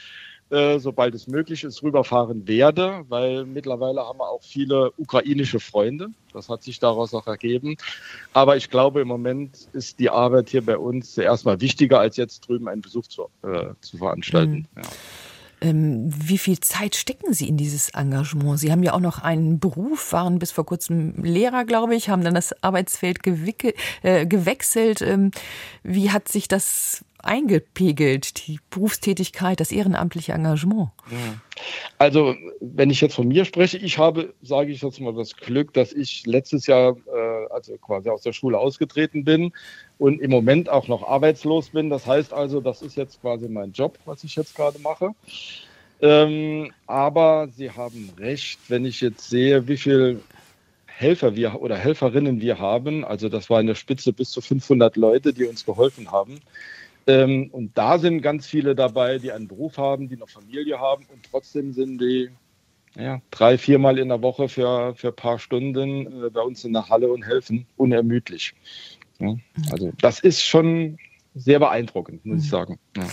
[0.54, 6.10] äh, sobald es möglich ist, rüberfahren werde, weil mittlerweile haben wir auch viele ukrainische Freunde.
[6.32, 7.76] Das hat sich daraus auch ergeben.
[8.34, 12.18] Aber ich glaube, im Moment ist die Arbeit hier bei uns zuerst mal wichtiger, als
[12.18, 14.68] jetzt drüben einen Besuch zu, äh, zu veranstalten.
[14.76, 14.82] Mhm.
[14.82, 14.90] Ja.
[15.62, 18.60] Ähm, wie viel Zeit stecken Sie in dieses Engagement?
[18.60, 22.24] Sie haben ja auch noch einen Beruf, waren bis vor kurzem Lehrer, glaube ich, haben
[22.24, 25.02] dann das Arbeitsfeld äh, gewechselt.
[25.02, 25.32] Ähm,
[25.82, 30.90] wie hat sich das eingepegelt, die Berufstätigkeit, das ehrenamtliche Engagement?
[31.98, 35.74] Also, wenn ich jetzt von mir spreche, ich habe, sage ich jetzt mal, das Glück,
[35.74, 39.54] dass ich letztes Jahr, äh, also quasi aus der Schule ausgetreten bin
[39.98, 41.90] und im Moment auch noch arbeitslos bin.
[41.90, 45.12] Das heißt also, das ist jetzt quasi mein Job, was ich jetzt gerade mache.
[46.02, 50.20] Ähm, aber Sie haben recht, wenn ich jetzt sehe, wie viel
[50.86, 53.04] Helfer wir oder Helferinnen wir haben.
[53.04, 56.40] Also das war in der Spitze bis zu 500 Leute, die uns geholfen haben.
[57.06, 61.06] Ähm, und da sind ganz viele dabei, die einen Beruf haben, die noch Familie haben
[61.12, 62.30] und trotzdem sind die
[62.96, 66.74] ja, drei, viermal in der Woche für, für ein paar Stunden äh, bei uns in
[66.74, 68.54] der Halle und helfen unermüdlich.
[69.20, 69.36] Ja,
[69.72, 70.98] also das ist schon
[71.36, 72.80] sehr beeindruckend, muss ich sagen.
[72.96, 73.04] Ja.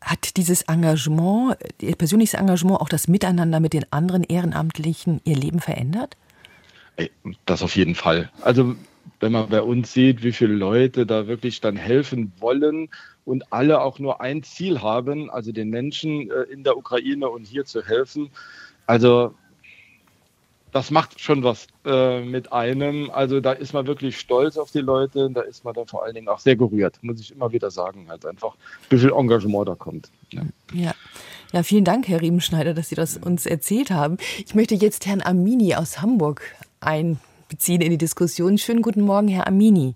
[0.00, 5.60] Hat dieses Engagement, Ihr persönliches Engagement, auch das Miteinander mit den anderen Ehrenamtlichen Ihr Leben
[5.60, 6.16] verändert?
[7.46, 8.30] Das auf jeden Fall.
[8.42, 8.76] Also
[9.24, 12.90] wenn man bei uns sieht, wie viele Leute da wirklich dann helfen wollen
[13.24, 17.46] und alle auch nur ein Ziel haben, also den Menschen äh, in der Ukraine und
[17.46, 18.28] hier zu helfen.
[18.86, 19.34] Also
[20.72, 23.10] das macht schon was äh, mit einem.
[23.12, 26.14] Also da ist man wirklich stolz auf die Leute, da ist man dann vor allen
[26.14, 28.54] Dingen auch sehr gerührt, muss ich immer wieder sagen, halt einfach,
[28.90, 30.10] wie viel Engagement da kommt.
[30.32, 30.42] Ja.
[30.74, 30.94] ja.
[31.54, 34.18] Ja, vielen Dank, Herr Riemenschneider, dass Sie das uns erzählt haben.
[34.44, 36.42] Ich möchte jetzt Herrn Amini aus Hamburg
[37.44, 38.58] einbeziehen in die Diskussion.
[38.58, 39.94] Schönen guten Morgen, Herr Amini.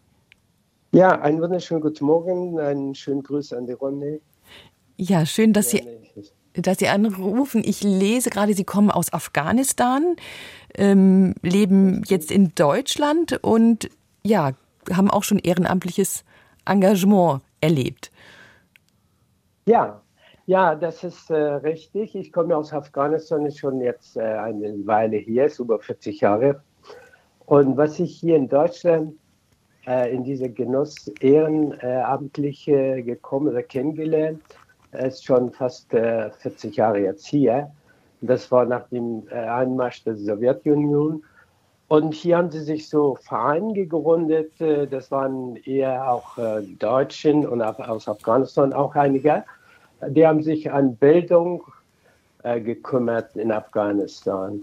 [0.92, 4.20] Ja, einen wunderschönen guten Morgen, einen schönen Gruß an die Runde.
[4.96, 5.82] Ja, schön, dass Sie,
[6.54, 7.62] dass Sie anrufen.
[7.64, 10.16] Ich lese gerade, Sie kommen aus Afghanistan,
[10.74, 13.90] ähm, leben jetzt in Deutschland und
[14.24, 14.52] ja,
[14.90, 16.24] haben auch schon ehrenamtliches
[16.64, 18.10] Engagement erlebt.
[19.66, 20.00] Ja,
[20.46, 22.14] ja, das ist äh, richtig.
[22.14, 26.62] Ich komme aus Afghanistan, ist schon jetzt äh, eine Weile hier, ist über 40 Jahre.
[27.48, 29.14] Und was ich hier in Deutschland
[29.86, 34.42] äh, in diese Genuss Ehrenamtliche gekommen oder kennengelernt,
[34.92, 37.70] ist schon fast 40 äh, Jahre jetzt hier.
[38.20, 41.24] Das war nach dem äh, Einmarsch der Sowjetunion.
[41.88, 44.60] Und hier haben sie sich so Vereine gegründet.
[44.60, 46.36] Äh, das waren eher auch
[46.78, 49.44] Deutschen und aus Afghanistan auch einige
[50.06, 51.62] die haben sich an Bildung
[52.42, 54.62] äh, gekümmert in Afghanistan.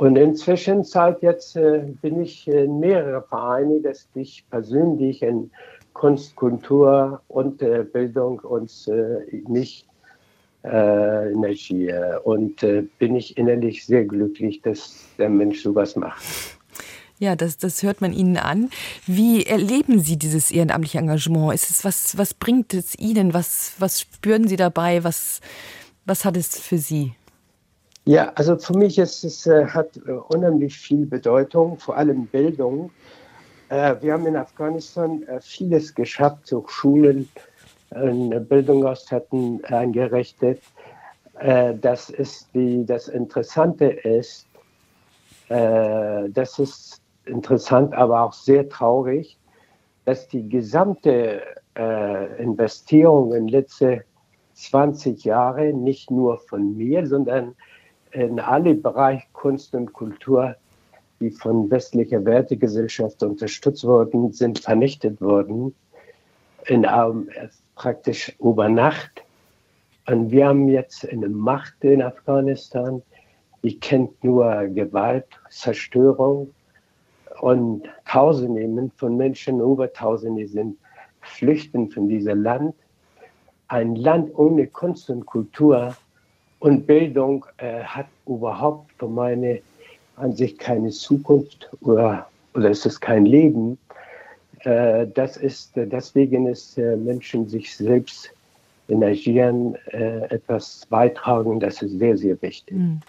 [0.00, 5.50] Und inzwischen seit jetzt äh, bin ich in mehrere Vereine, dass ich persönlich in
[5.92, 9.86] Kunst, Kultur und äh, Bildung uns äh, mich
[10.64, 12.18] äh, engagiere.
[12.24, 16.22] Und äh, bin ich innerlich sehr glücklich, dass der Mensch sowas macht.
[17.18, 18.70] Ja, das, das hört man Ihnen an.
[19.06, 21.52] Wie erleben Sie dieses ehrenamtliche Engagement?
[21.52, 23.34] Ist es was, was bringt es Ihnen?
[23.34, 25.04] Was, was spüren Sie dabei?
[25.04, 25.42] Was,
[26.06, 27.12] was hat es für Sie?
[28.06, 32.90] Ja, also für mich ist es äh, hat äh, unheimlich viel Bedeutung, vor allem Bildung.
[33.68, 37.28] Äh, wir haben in Afghanistan äh, vieles geschafft, so Schulen,
[37.90, 40.62] eine Bildungsstätten eingerichtet.
[41.40, 44.46] Äh, das ist die, das Interessante ist,
[45.48, 49.38] äh, dass es interessant, aber auch sehr traurig,
[50.04, 51.42] dass die gesamte
[52.38, 54.04] Investierung in letzte
[54.54, 57.54] 20 Jahre nicht nur von mir, sondern
[58.12, 60.56] in alle Bereiche Kunst und Kultur,
[61.20, 65.74] die von westlicher Wertegesellschaft unterstützt wurden, sind vernichtet worden,
[66.66, 67.28] in, ähm,
[67.74, 69.22] praktisch über Nacht.
[70.06, 73.02] Und wir haben jetzt eine Macht in Afghanistan,
[73.62, 76.50] die kennt nur Gewalt, Zerstörung,
[77.40, 80.76] und Tausende von Menschen, über Tausende sind
[81.22, 82.74] flüchten von diesem Land.
[83.68, 85.96] Ein Land ohne Kunst und Kultur
[86.60, 89.60] und Bildung äh, hat überhaupt für meine
[90.16, 93.78] Ansicht keine Zukunft oder, oder ist es kein Leben.
[94.60, 98.30] Äh, das ist, deswegen ist äh, Menschen sich selbst
[98.90, 102.76] engagieren, äh, etwas beitragen, das ist sehr, sehr wichtig.
[102.76, 103.00] Hm.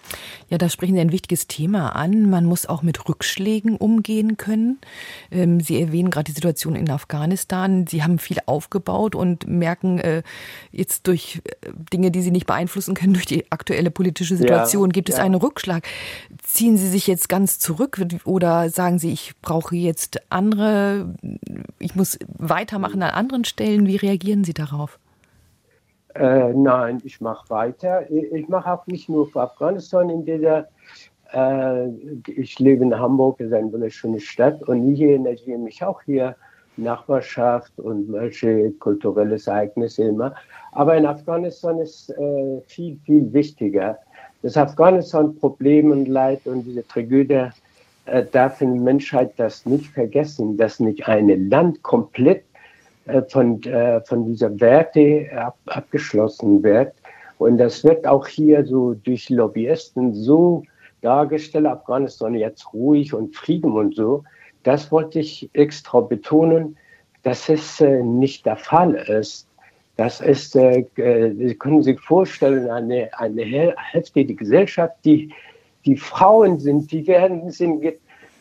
[0.48, 2.30] Ja, da sprechen Sie ein wichtiges Thema an.
[2.30, 4.78] Man muss auch mit Rückschlägen umgehen können.
[5.30, 7.86] Ähm, Sie erwähnen gerade die Situation in Afghanistan.
[7.86, 10.22] Sie haben viel aufgebaut und merken äh,
[10.70, 14.92] jetzt durch äh, Dinge, die Sie nicht beeinflussen können, durch die aktuelle politische Situation, ja,
[14.92, 15.24] gibt es ja.
[15.24, 15.86] einen Rückschlag.
[16.42, 21.14] Ziehen Sie sich jetzt ganz zurück oder sagen Sie, ich brauche jetzt andere,
[21.78, 23.86] ich muss weitermachen an anderen Stellen?
[23.86, 24.98] Wie reagieren Sie darauf?
[26.14, 28.10] Äh, nein, ich mache weiter.
[28.10, 30.68] Ich mache auch nicht nur für Afghanistan in dieser.
[31.32, 31.88] Äh,
[32.26, 36.36] ich lebe in Hamburg, ist eine wunderschöne Stadt und hier engagiere mich auch hier
[36.76, 40.34] Nachbarschaft und welche kulturelle Ereignisse immer.
[40.72, 43.98] Aber in Afghanistan ist äh, viel, viel wichtiger.
[44.42, 47.48] Das Afghanistan-Problem und Leid und diese Tragödie
[48.06, 52.44] äh, darf die Menschheit das nicht vergessen, dass nicht ein Land komplett
[53.28, 56.92] von, äh, von dieser Werte ab, abgeschlossen wird.
[57.38, 60.62] Und das wird auch hier so durch Lobbyisten so
[61.00, 64.22] dargestellt, Afghanistan jetzt ruhig und Frieden und so.
[64.62, 66.76] Das wollte ich extra betonen,
[67.24, 69.48] dass es äh, nicht der Fall ist.
[69.96, 73.74] Das ist, äh, Sie können sich vorstellen, eine, eine
[74.14, 75.32] der Gesellschaft, die,
[75.84, 77.82] die Frauen sind, die werden, sind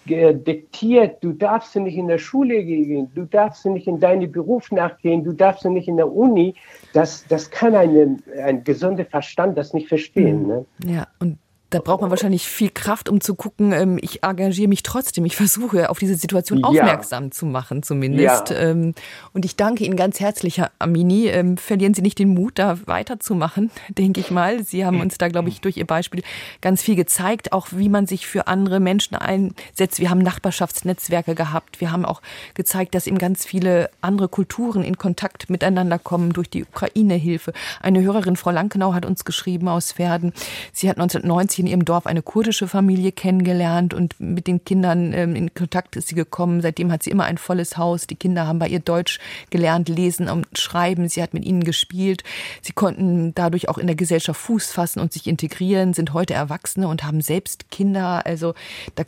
[0.06, 5.24] diktiert, du darfst nicht in der Schule gehen, du darfst nicht in deinen Beruf nachgehen,
[5.24, 6.56] du darfst nicht in der Uni.
[6.94, 10.48] Das, das kann eine, ein gesunder Verstand das nicht verstehen.
[10.48, 10.66] Ne?
[10.86, 11.38] Ja, und
[11.72, 15.24] da braucht man wahrscheinlich viel Kraft, um zu gucken, ähm, ich engagiere mich trotzdem.
[15.26, 16.66] Ich versuche auf diese Situation ja.
[16.66, 18.50] aufmerksam zu machen, zumindest.
[18.50, 18.58] Ja.
[18.58, 18.94] Ähm,
[19.34, 21.28] und ich danke Ihnen ganz herzlich, Herr Amini.
[21.28, 24.64] Ähm, verlieren Sie nicht den Mut, da weiterzumachen, denke ich mal.
[24.64, 26.24] Sie haben uns da, glaube ich, durch Ihr Beispiel
[26.60, 30.00] ganz viel gezeigt, auch wie man sich für andere Menschen einsetzt.
[30.00, 31.80] Wir haben Nachbarschaftsnetzwerke gehabt.
[31.80, 32.22] Wir haben auch
[32.54, 37.54] gezeigt, dass eben ganz viele andere Kulturen in Kontakt miteinander kommen durch die Ukraine-Hilfe.
[37.80, 40.34] Eine Hörerin, Frau Lankenau, hat uns geschrieben aus Pferden.
[40.74, 45.36] Sie hat 1990 in ihrem Dorf eine kurdische Familie kennengelernt und mit den Kindern ähm,
[45.36, 46.62] in Kontakt ist sie gekommen.
[46.62, 48.08] Seitdem hat sie immer ein volles Haus.
[48.08, 49.20] Die Kinder haben bei ihr Deutsch
[49.52, 51.08] gelernt, lesen und schreiben.
[51.08, 52.24] Sie hat mit ihnen gespielt.
[52.62, 56.88] Sie konnten dadurch auch in der Gesellschaft Fuß fassen und sich integrieren, sind heute Erwachsene
[56.88, 58.26] und haben selbst Kinder.
[58.26, 58.56] Also
[58.96, 59.04] da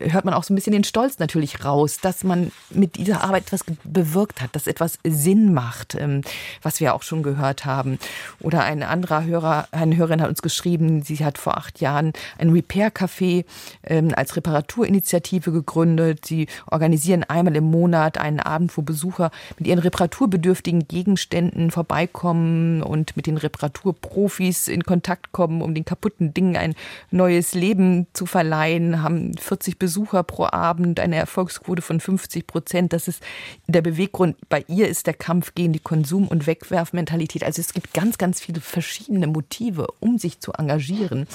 [0.00, 3.44] hört man auch so ein bisschen den Stolz natürlich raus, dass man mit dieser Arbeit
[3.44, 6.22] etwas bewirkt hat, dass etwas Sinn macht, ähm,
[6.62, 7.98] was wir auch schon gehört haben.
[8.40, 12.50] Oder ein anderer Hörer, eine Hörerin hat uns geschrieben, sie hat vor acht Jahren ein
[12.50, 13.44] Repair-Café
[13.84, 16.24] ähm, als Reparaturinitiative gegründet.
[16.24, 23.16] Sie organisieren einmal im Monat einen Abend, wo Besucher mit ihren reparaturbedürftigen Gegenständen vorbeikommen und
[23.16, 26.74] mit den Reparaturprofis in Kontakt kommen, um den kaputten Dingen ein
[27.10, 32.92] neues Leben zu verleihen, haben 40 50 Besucher pro Abend, eine Erfolgsquote von 50 Prozent.
[32.92, 33.22] Das ist
[33.66, 34.36] der Beweggrund.
[34.48, 37.44] Bei ihr ist der Kampf gegen die Konsum- und Wegwerfmentalität.
[37.44, 41.26] Also es gibt ganz, ganz viele verschiedene Motive, um sich zu engagieren.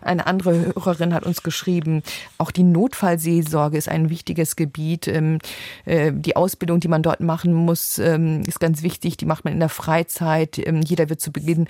[0.00, 2.02] Eine andere Hörerin hat uns geschrieben,
[2.38, 5.08] auch die Notfallseelsorge ist ein wichtiges Gebiet.
[5.08, 5.38] Ähm,
[5.84, 9.18] äh, die Ausbildung, die man dort machen muss, ähm, ist ganz wichtig.
[9.18, 10.58] Die macht man in der Freizeit.
[10.58, 11.68] Ähm, jeder wird zu Beginn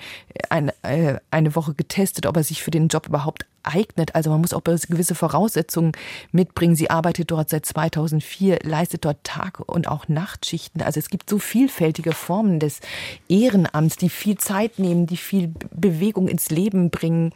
[0.49, 4.15] äh, eine Woche getestet, ob er sich für den Job überhaupt eignet.
[4.15, 5.93] Also man muss auch gewisse Voraussetzungen
[6.31, 6.75] mitbringen.
[6.75, 10.81] Sie arbeitet dort seit 2004, leistet dort Tag- und auch Nachtschichten.
[10.81, 12.79] Also es gibt so vielfältige Formen des
[13.27, 17.33] Ehrenamts, die viel Zeit nehmen, die viel Bewegung ins Leben bringen.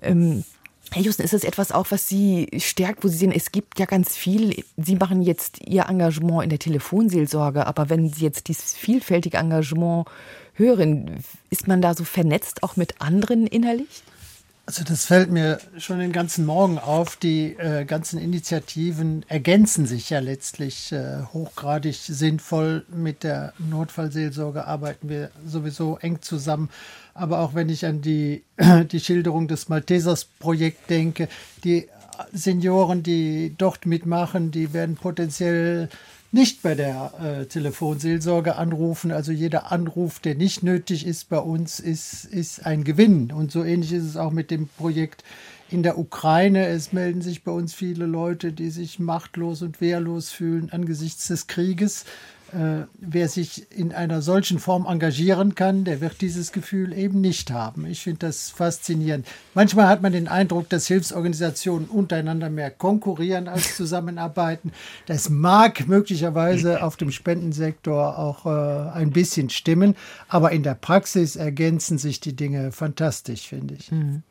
[0.00, 0.44] Ähm,
[0.94, 3.86] Herr Justen, ist das etwas auch, was Sie stärkt, wo Sie sehen, es gibt ja
[3.86, 8.74] ganz viel, Sie machen jetzt Ihr Engagement in der Telefonseelsorge, aber wenn Sie jetzt dieses
[8.74, 10.06] vielfältige Engagement
[10.52, 14.02] hören, ist man da so vernetzt auch mit anderen innerlich?
[14.64, 17.16] Also das fällt mir schon den ganzen Morgen auf.
[17.16, 22.86] Die äh, ganzen Initiativen ergänzen sich ja letztlich äh, hochgradig sinnvoll.
[22.88, 26.70] Mit der Notfallseelsorge arbeiten wir sowieso eng zusammen.
[27.12, 28.44] Aber auch wenn ich an die,
[28.92, 31.28] die Schilderung des Maltesers-Projekt denke,
[31.64, 31.88] die
[32.32, 35.88] Senioren, die dort mitmachen, die werden potenziell
[36.32, 39.12] nicht bei der äh, Telefonseelsorge anrufen.
[39.12, 43.30] Also jeder Anruf, der nicht nötig ist bei uns, ist, ist ein Gewinn.
[43.30, 45.24] Und so ähnlich ist es auch mit dem Projekt
[45.70, 46.66] in der Ukraine.
[46.66, 51.46] Es melden sich bei uns viele Leute, die sich machtlos und wehrlos fühlen angesichts des
[51.46, 52.06] Krieges.
[52.52, 57.50] Äh, wer sich in einer solchen Form engagieren kann, der wird dieses Gefühl eben nicht
[57.50, 57.86] haben.
[57.86, 59.26] Ich finde das faszinierend.
[59.54, 64.72] Manchmal hat man den Eindruck, dass Hilfsorganisationen untereinander mehr konkurrieren als zusammenarbeiten.
[65.06, 69.96] Das mag möglicherweise auf dem Spendensektor auch äh, ein bisschen stimmen,
[70.28, 73.90] aber in der Praxis ergänzen sich die Dinge fantastisch, finde ich.
[73.90, 74.22] Mhm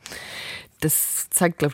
[0.82, 1.74] das zeigt glaub,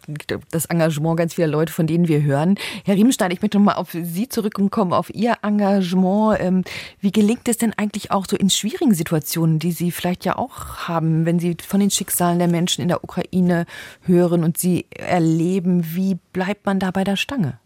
[0.52, 2.56] das Engagement ganz vieler Leute, von denen wir hören.
[2.86, 6.40] Herr Riemenstein, ich möchte nochmal auf Sie zurückkommen, auf Ihr Engagement.
[6.40, 6.64] Ähm,
[7.00, 10.88] wie gelingt es denn eigentlich auch so in schwierigen Situationen, die Sie vielleicht ja auch
[10.88, 13.66] haben, wenn Sie von den Schicksalen der Menschen in der Ukraine
[14.04, 15.96] hören und sie erleben?
[15.96, 17.60] Wie bleibt man da bei der Stange?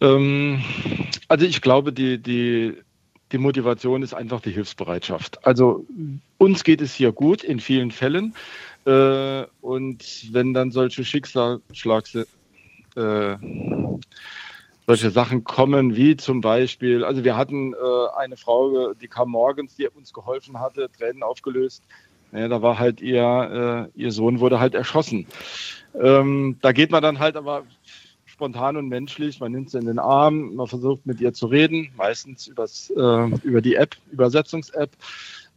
[0.00, 0.62] Ähm,
[1.28, 2.74] also ich glaube, die, die,
[3.32, 5.46] die Motivation ist einfach die Hilfsbereitschaft.
[5.46, 5.86] Also
[6.38, 8.34] uns geht es hier gut in vielen Fällen.
[8.84, 13.36] Äh, und wenn dann solche Schicksalsschlags, äh,
[14.86, 17.76] solche Sachen kommen, wie zum Beispiel, also wir hatten äh,
[18.16, 21.84] eine Frau, die kam morgens, die uns geholfen hatte, Tränen aufgelöst.
[22.32, 25.26] Ja, da war halt ihr, äh, ihr Sohn wurde halt erschossen.
[25.94, 27.64] Ähm, da geht man dann halt aber
[28.24, 31.92] spontan und menschlich, man nimmt sie in den Arm, man versucht mit ihr zu reden,
[31.96, 34.90] meistens übers, äh, über die App, Übersetzungs-App.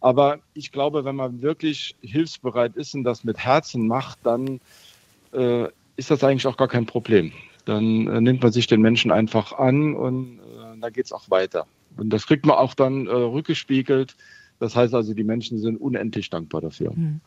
[0.01, 4.59] Aber ich glaube, wenn man wirklich hilfsbereit ist und das mit Herzen macht, dann
[5.33, 7.31] äh, ist das eigentlich auch gar kein Problem.
[7.65, 11.29] Dann äh, nimmt man sich den Menschen einfach an und äh, da geht es auch
[11.29, 11.65] weiter.
[11.97, 14.15] und das kriegt man auch dann äh, rückgespiegelt.
[14.59, 16.93] Das heißt also, die Menschen sind unendlich dankbar dafür.
[16.93, 17.21] Mhm.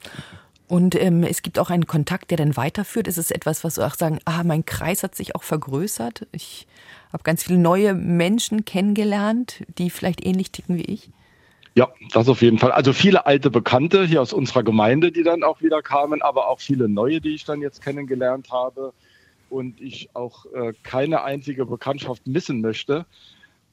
[0.69, 3.09] Und ähm, es gibt auch einen Kontakt, der dann weiterführt.
[3.09, 6.27] Ist es etwas, was Sie auch sagen, ah, mein Kreis hat sich auch vergrößert.
[6.33, 6.67] Ich
[7.11, 11.11] habe ganz viele neue Menschen kennengelernt, die vielleicht ähnlich ticken wie ich.
[11.79, 12.73] Ja, das auf jeden Fall.
[12.73, 16.59] Also viele alte Bekannte hier aus unserer Gemeinde, die dann auch wieder kamen, aber auch
[16.59, 18.93] viele neue, die ich dann jetzt kennengelernt habe
[19.49, 23.07] und ich auch äh, keine einzige Bekanntschaft missen möchte.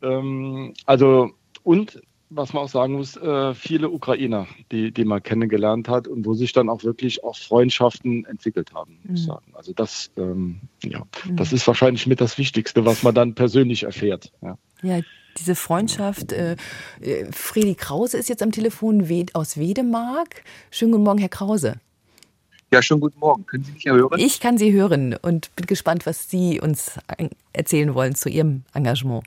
[0.03, 1.32] Ähm, also
[1.64, 1.99] und
[2.30, 6.36] was man auch sagen muss, äh, viele Ukrainer, die, die man kennengelernt hat und wo
[6.36, 9.32] sich dann auch wirklich auch Freundschaften entwickelt haben, muss ich mhm.
[9.32, 9.45] sagen.
[9.53, 11.38] Also das, ähm, ja, mhm.
[11.38, 14.32] das ist wahrscheinlich mit das Wichtigste, was man dann persönlich erfährt.
[14.43, 14.99] Ja, ja
[15.38, 16.31] diese Freundschaft.
[16.31, 16.55] Äh,
[17.31, 20.43] Fredi Krause ist jetzt am Telefon aus Wedemark.
[20.71, 21.75] Schönen guten Morgen, Herr Krause.
[22.71, 23.45] Ja, schönen guten Morgen.
[23.45, 24.19] Können Sie mich hören?
[24.19, 26.99] Ich kann Sie hören und bin gespannt, was Sie uns
[27.53, 29.23] erzählen wollen zu Ihrem Engagement.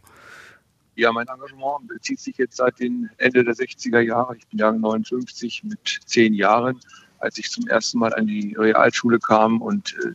[0.96, 4.36] Ja, mein Engagement bezieht sich jetzt seit den Ende der 60er Jahre.
[4.36, 6.80] Ich bin Jahre 59 mit zehn Jahren,
[7.18, 10.12] als ich zum ersten Mal an die Realschule kam und äh,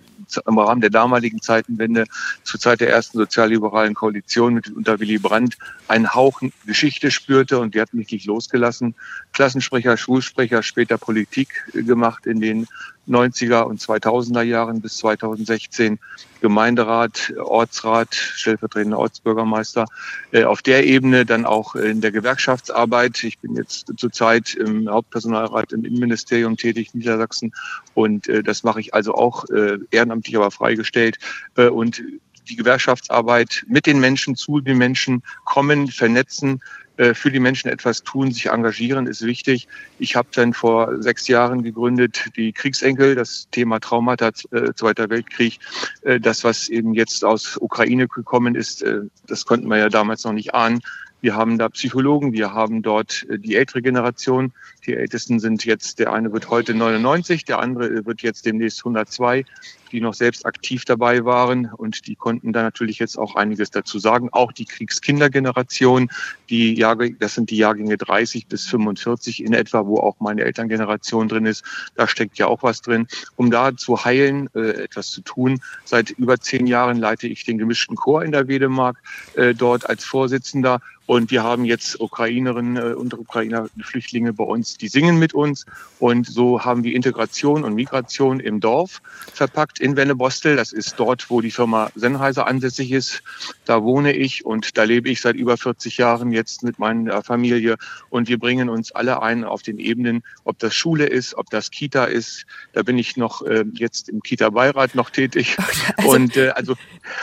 [0.47, 2.05] im Rahmen der damaligen Zeitenwende
[2.43, 7.75] zur Zeit der ersten sozialliberalen Koalition mit unter Willy Brandt einen Hauch Geschichte spürte und
[7.75, 8.95] die hat mich nicht losgelassen.
[9.33, 12.67] Klassensprecher, Schulsprecher, später Politik gemacht in den
[13.07, 15.99] 90er und 2000er Jahren bis 2016
[16.41, 19.85] Gemeinderat, Ortsrat, stellvertretender Ortsbürgermeister.
[20.31, 23.23] Äh, auf der Ebene dann auch in der Gewerkschaftsarbeit.
[23.23, 27.53] Ich bin jetzt zurzeit im Hauptpersonalrat im Innenministerium tätig, Niedersachsen.
[27.93, 31.17] Und äh, das mache ich also auch äh, ehrenamtlich, aber freigestellt.
[31.55, 32.03] Und
[32.49, 36.61] die Gewerkschaftsarbeit mit den Menschen zu den Menschen kommen, vernetzen,
[36.95, 39.67] für die Menschen etwas tun, sich engagieren, ist wichtig.
[39.97, 45.59] Ich habe dann vor sechs Jahren gegründet die Kriegsenkel, das Thema Traumata, äh, Zweiter Weltkrieg.
[46.03, 50.23] Äh, das, was eben jetzt aus Ukraine gekommen ist, äh, das konnten wir ja damals
[50.23, 50.81] noch nicht ahnen.
[51.21, 54.51] Wir haben da Psychologen, wir haben dort äh, die ältere Generation.
[54.85, 59.45] Die Ältesten sind jetzt, der eine wird heute 99, der andere wird jetzt demnächst 102
[59.93, 63.99] die noch selbst aktiv dabei waren und die konnten da natürlich jetzt auch einiges dazu
[63.99, 64.27] sagen.
[64.31, 66.09] Auch die Kriegskindergeneration,
[66.49, 71.29] die Jahrgänge, das sind die Jahrgänge 30 bis 45 in etwa, wo auch meine Elterngeneration
[71.29, 71.63] drin ist.
[71.95, 73.07] Da steckt ja auch was drin.
[73.35, 75.61] Um da zu heilen, äh, etwas zu tun.
[75.85, 78.97] Seit über zehn Jahren leite ich den gemischten Chor in der Wedemark
[79.35, 84.72] äh, dort als Vorsitzender und wir haben jetzt Ukrainerinnen äh, und Ukrainer, Flüchtlinge bei uns,
[84.77, 85.65] die singen mit uns.
[85.99, 89.01] Und so haben wir Integration und Migration im Dorf
[89.33, 90.55] verpackt in Wennebostel.
[90.55, 93.23] Das ist dort, wo die Firma Sennheiser ansässig ist.
[93.65, 97.77] Da wohne ich und da lebe ich seit über 40 Jahren jetzt mit meiner Familie.
[98.09, 101.71] Und wir bringen uns alle ein auf den Ebenen, ob das Schule ist, ob das
[101.71, 102.45] Kita ist.
[102.73, 105.57] Da bin ich noch äh, jetzt im Kita-Beirat noch tätig.
[105.97, 106.75] Also, und äh, also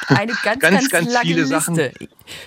[0.08, 1.54] eine ganz, ganz, ganz, ganz viele Liste.
[1.54, 1.90] Sachen.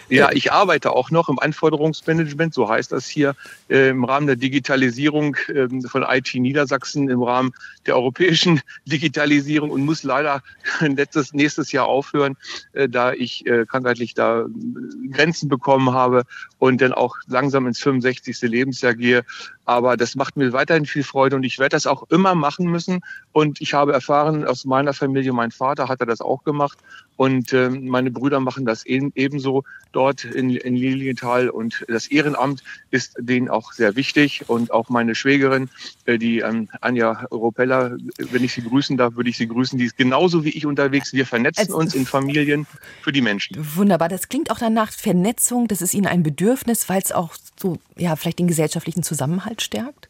[0.10, 3.36] Ja, ich arbeite auch noch im Anforderungsmanagement, so heißt das hier,
[3.70, 7.54] äh, im Rahmen der Digitalisierung äh, von IT Niedersachsen, im Rahmen
[7.86, 10.42] der europäischen Digitalisierung und muss leider
[10.80, 12.38] letztes, nächstes Jahr aufhören,
[12.74, 16.24] äh, da ich äh, krankheitlich da äh, Grenzen bekommen habe
[16.60, 18.42] und dann auch langsam ins 65.
[18.42, 19.24] Lebensjahr gehe.
[19.66, 23.02] Aber das macht mir weiterhin viel Freude und ich werde das auch immer machen müssen.
[23.32, 26.78] Und ich habe erfahren aus meiner Familie, mein Vater hatte das auch gemacht
[27.16, 31.50] und äh, meine Brüder machen das ebenso dort in Lilienthal.
[31.50, 34.44] Und das Ehrenamt ist denen auch sehr wichtig.
[34.48, 35.70] Und auch meine Schwägerin,
[36.06, 39.78] äh, die ähm, Anja Ropella, wenn ich sie grüßen darf, würde ich sie grüßen.
[39.78, 41.14] Die ist genauso wie ich unterwegs.
[41.14, 42.66] Wir vernetzen also, uns in Familien
[43.02, 43.58] für die Menschen.
[43.76, 44.10] Wunderbar.
[44.10, 45.68] Das klingt auch danach Vernetzung.
[45.68, 50.08] Das ist Ihnen ein Bedürfnis, weil es auch so, ja, vielleicht den gesellschaftlichen Zusammenhalt stärkt?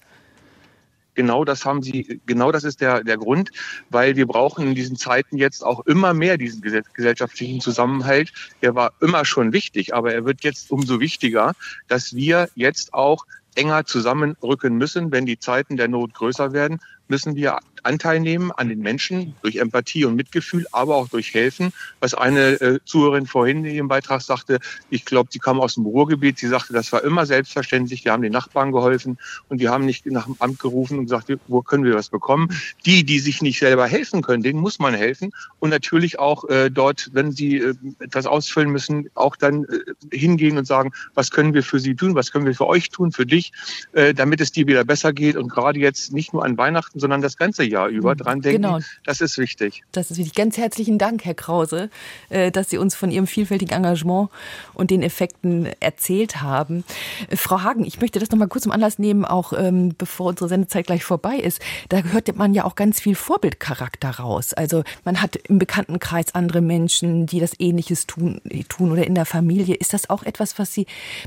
[1.15, 3.51] genau das haben Sie, genau das ist der, der Grund,
[3.89, 8.31] weil wir brauchen in diesen Zeiten jetzt auch immer mehr diesen gesellschaftlichen Zusammenhalt.
[8.61, 11.53] Der war immer schon wichtig, aber er wird jetzt umso wichtiger,
[11.87, 13.25] dass wir jetzt auch
[13.55, 18.69] enger zusammenrücken müssen, wenn die Zeiten der Not größer werden, müssen wir Anteil nehmen an
[18.69, 21.73] den Menschen durch Empathie und Mitgefühl, aber auch durch Helfen.
[21.99, 25.85] Was eine äh, Zuhörerin vorhin in ihrem Beitrag sagte, ich glaube, sie kam aus dem
[25.85, 29.17] Ruhrgebiet, sie sagte, das war immer selbstverständlich, wir haben den Nachbarn geholfen
[29.49, 32.49] und wir haben nicht nach dem Amt gerufen und gesagt, wo können wir was bekommen.
[32.85, 35.33] Die, die sich nicht selber helfen können, denen muss man helfen.
[35.59, 40.57] Und natürlich auch äh, dort, wenn sie äh, etwas ausfüllen müssen, auch dann äh, hingehen
[40.57, 43.25] und sagen, was können wir für sie tun, was können wir für euch tun, für
[43.25, 43.51] dich,
[43.93, 45.35] äh, damit es dir wieder besser geht?
[45.35, 48.41] Und gerade jetzt nicht nur an Weihnachten, Weihnachten, sondern das ganze Jahr über hm, dran
[48.41, 48.61] denken.
[48.61, 48.79] Genau.
[49.05, 49.83] Das ist wichtig.
[49.91, 50.35] Das ist wichtig.
[50.35, 51.89] Ganz herzlichen Dank, Herr Krause,
[52.29, 54.29] äh, dass Sie uns von Ihrem vielfältigen Engagement
[54.73, 56.83] und den Effekten erzählt haben.
[57.29, 60.27] Äh, Frau Hagen, ich möchte das noch mal kurz zum Anlass nehmen, auch ähm, bevor
[60.27, 61.59] unsere Sendezeit gleich vorbei ist.
[61.89, 64.53] Da hört man ja auch ganz viel Vorbildcharakter raus.
[64.53, 69.25] Also man hat im Bekanntenkreis andere Menschen, die das Ähnliches tun, tun oder in der
[69.25, 69.75] Familie.
[69.75, 70.85] Ist das auch etwas, was Sie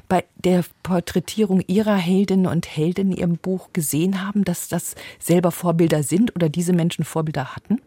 [0.09, 5.51] bei der Porträtierung Ihrer Heldinnen und Helden in Ihrem Buch gesehen haben, dass das selber
[5.57, 7.81] Vorbilder sind oder diese Menschen Vorbilder hatten?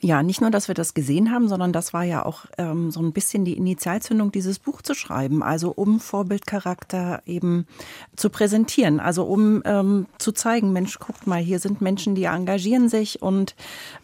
[0.00, 3.00] Ja, nicht nur, dass wir das gesehen haben, sondern das war ja auch ähm, so
[3.00, 5.42] ein bisschen die Initialzündung, dieses Buch zu schreiben.
[5.42, 7.66] Also um Vorbildcharakter eben
[8.14, 9.00] zu präsentieren.
[9.00, 13.56] Also um ähm, zu zeigen, Mensch, guckt mal, hier sind Menschen, die engagieren sich und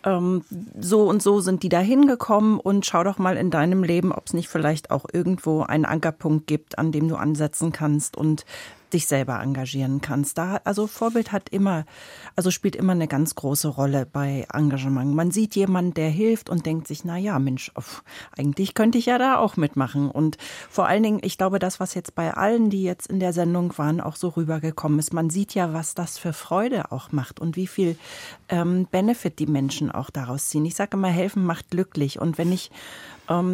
[0.04, 0.44] ähm,
[0.80, 4.26] so und so sind die da hingekommen und schau doch mal in deinem Leben, ob
[4.26, 8.44] es nicht vielleicht auch irgendwo einen Ankerpunkt gibt, an dem du ansetzen kannst und
[8.94, 10.38] dich selber engagieren kannst.
[10.38, 11.84] Da, also Vorbild hat immer,
[12.36, 15.14] also spielt immer eine ganz große Rolle bei Engagement.
[15.14, 18.02] Man sieht jemanden, der hilft und denkt sich, na ja, Mensch, pf,
[18.38, 20.10] eigentlich könnte ich ja da auch mitmachen.
[20.10, 20.38] Und
[20.70, 23.76] vor allen Dingen, ich glaube, das, was jetzt bei allen, die jetzt in der Sendung
[23.76, 25.12] waren, auch so rübergekommen ist.
[25.12, 27.98] Man sieht ja, was das für Freude auch macht und wie viel
[28.48, 30.64] ähm, Benefit die Menschen auch daraus ziehen.
[30.64, 32.20] Ich sage immer, helfen macht glücklich.
[32.20, 32.70] Und wenn ich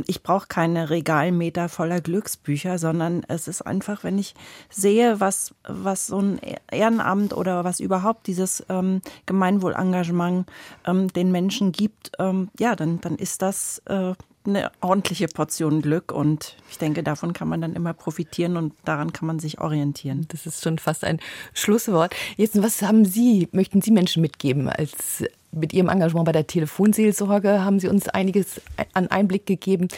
[0.07, 4.35] ich brauche keine Regalmeter voller Glücksbücher, sondern es ist einfach, wenn ich
[4.69, 6.41] sehe, was, was so ein
[6.71, 10.51] Ehrenamt oder was überhaupt dieses ähm, Gemeinwohlengagement
[10.87, 14.15] ähm, den Menschen gibt, ähm, ja, dann, dann ist das äh,
[14.47, 19.13] eine ordentliche Portion Glück und ich denke, davon kann man dann immer profitieren und daran
[19.13, 20.27] kann man sich orientieren.
[20.29, 21.21] Das ist schon fast ein
[21.53, 22.15] Schlusswort.
[22.37, 27.65] Jetzt, was haben Sie, möchten Sie Menschen mitgeben als mit Ihrem Engagement bei der Telefonseelsorge
[27.65, 28.61] haben Sie uns einiges
[28.93, 29.89] an Einblick gegeben.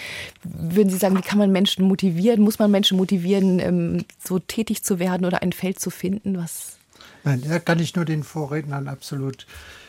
[0.42, 2.40] Würden Sie sagen, wie kann man Menschen motivieren?
[2.40, 6.38] Muss man Menschen motivieren, ähm, so tätig zu werden oder ein Feld zu finden?
[6.38, 6.78] Was?
[7.24, 9.46] Nein, da kann ich nur den Vorrednern absolut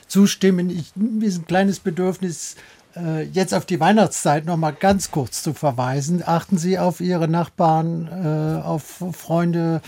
[0.07, 0.69] zustimmen.
[0.69, 2.55] Ich, mir ist ein kleines Bedürfnis,
[3.32, 6.24] jetzt auf die Weihnachtszeit noch mal ganz kurz zu verweisen.
[6.26, 9.82] Achten Sie auf Ihre Nachbarn, äh, auf Freunde,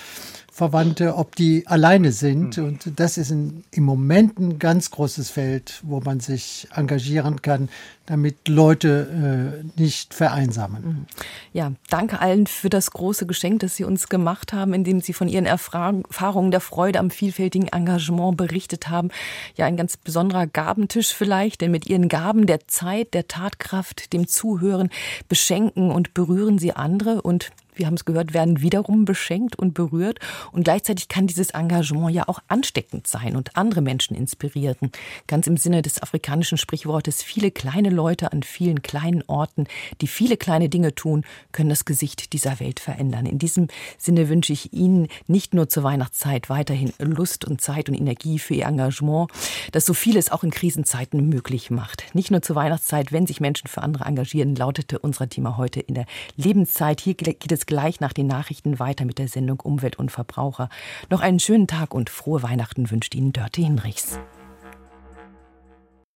[0.56, 2.56] Verwandte, ob die alleine sind.
[2.56, 2.64] Mhm.
[2.64, 7.68] Und das ist ein, im Moment ein ganz großes Feld, wo man sich engagieren kann,
[8.06, 10.86] damit Leute äh, nicht vereinsamen.
[10.86, 11.06] Mhm.
[11.52, 15.27] Ja, danke allen für das große Geschenk, das Sie uns gemacht haben, indem Sie von
[15.27, 19.10] Ihren Erfahrungen der Freude am vielfältigen Engagement berichtet haben.
[19.57, 24.26] Ja, ein ganz besonderer Gabentisch vielleicht, denn mit Ihren Gaben der Zeit, der Tatkraft, dem
[24.26, 24.90] Zuhören
[25.27, 30.19] beschenken und berühren Sie andere und wir haben es gehört, werden wiederum beschenkt und berührt.
[30.52, 34.91] Und gleichzeitig kann dieses Engagement ja auch ansteckend sein und andere Menschen inspirieren.
[35.27, 39.68] Ganz im Sinne des afrikanischen Sprichwortes, viele kleine Leute an vielen kleinen Orten,
[40.02, 43.26] die viele kleine Dinge tun, können das Gesicht dieser Welt verändern.
[43.26, 47.95] In diesem Sinne wünsche ich Ihnen nicht nur zur Weihnachtszeit weiterhin Lust und Zeit und
[47.95, 49.30] Energie für Ihr Engagement,
[49.72, 52.03] das so vieles auch in Krisenzeiten möglich macht.
[52.14, 55.95] Nicht nur zur Weihnachtszeit, wenn sich Menschen für andere engagieren, lautete unser Thema heute in
[55.95, 57.02] der Lebenszeit.
[57.02, 60.69] Hier geht es gleich nach den Nachrichten weiter mit der Sendung Umwelt und Verbraucher.
[61.09, 64.19] Noch einen schönen Tag und frohe Weihnachten wünscht Ihnen Dörte Hinrichs.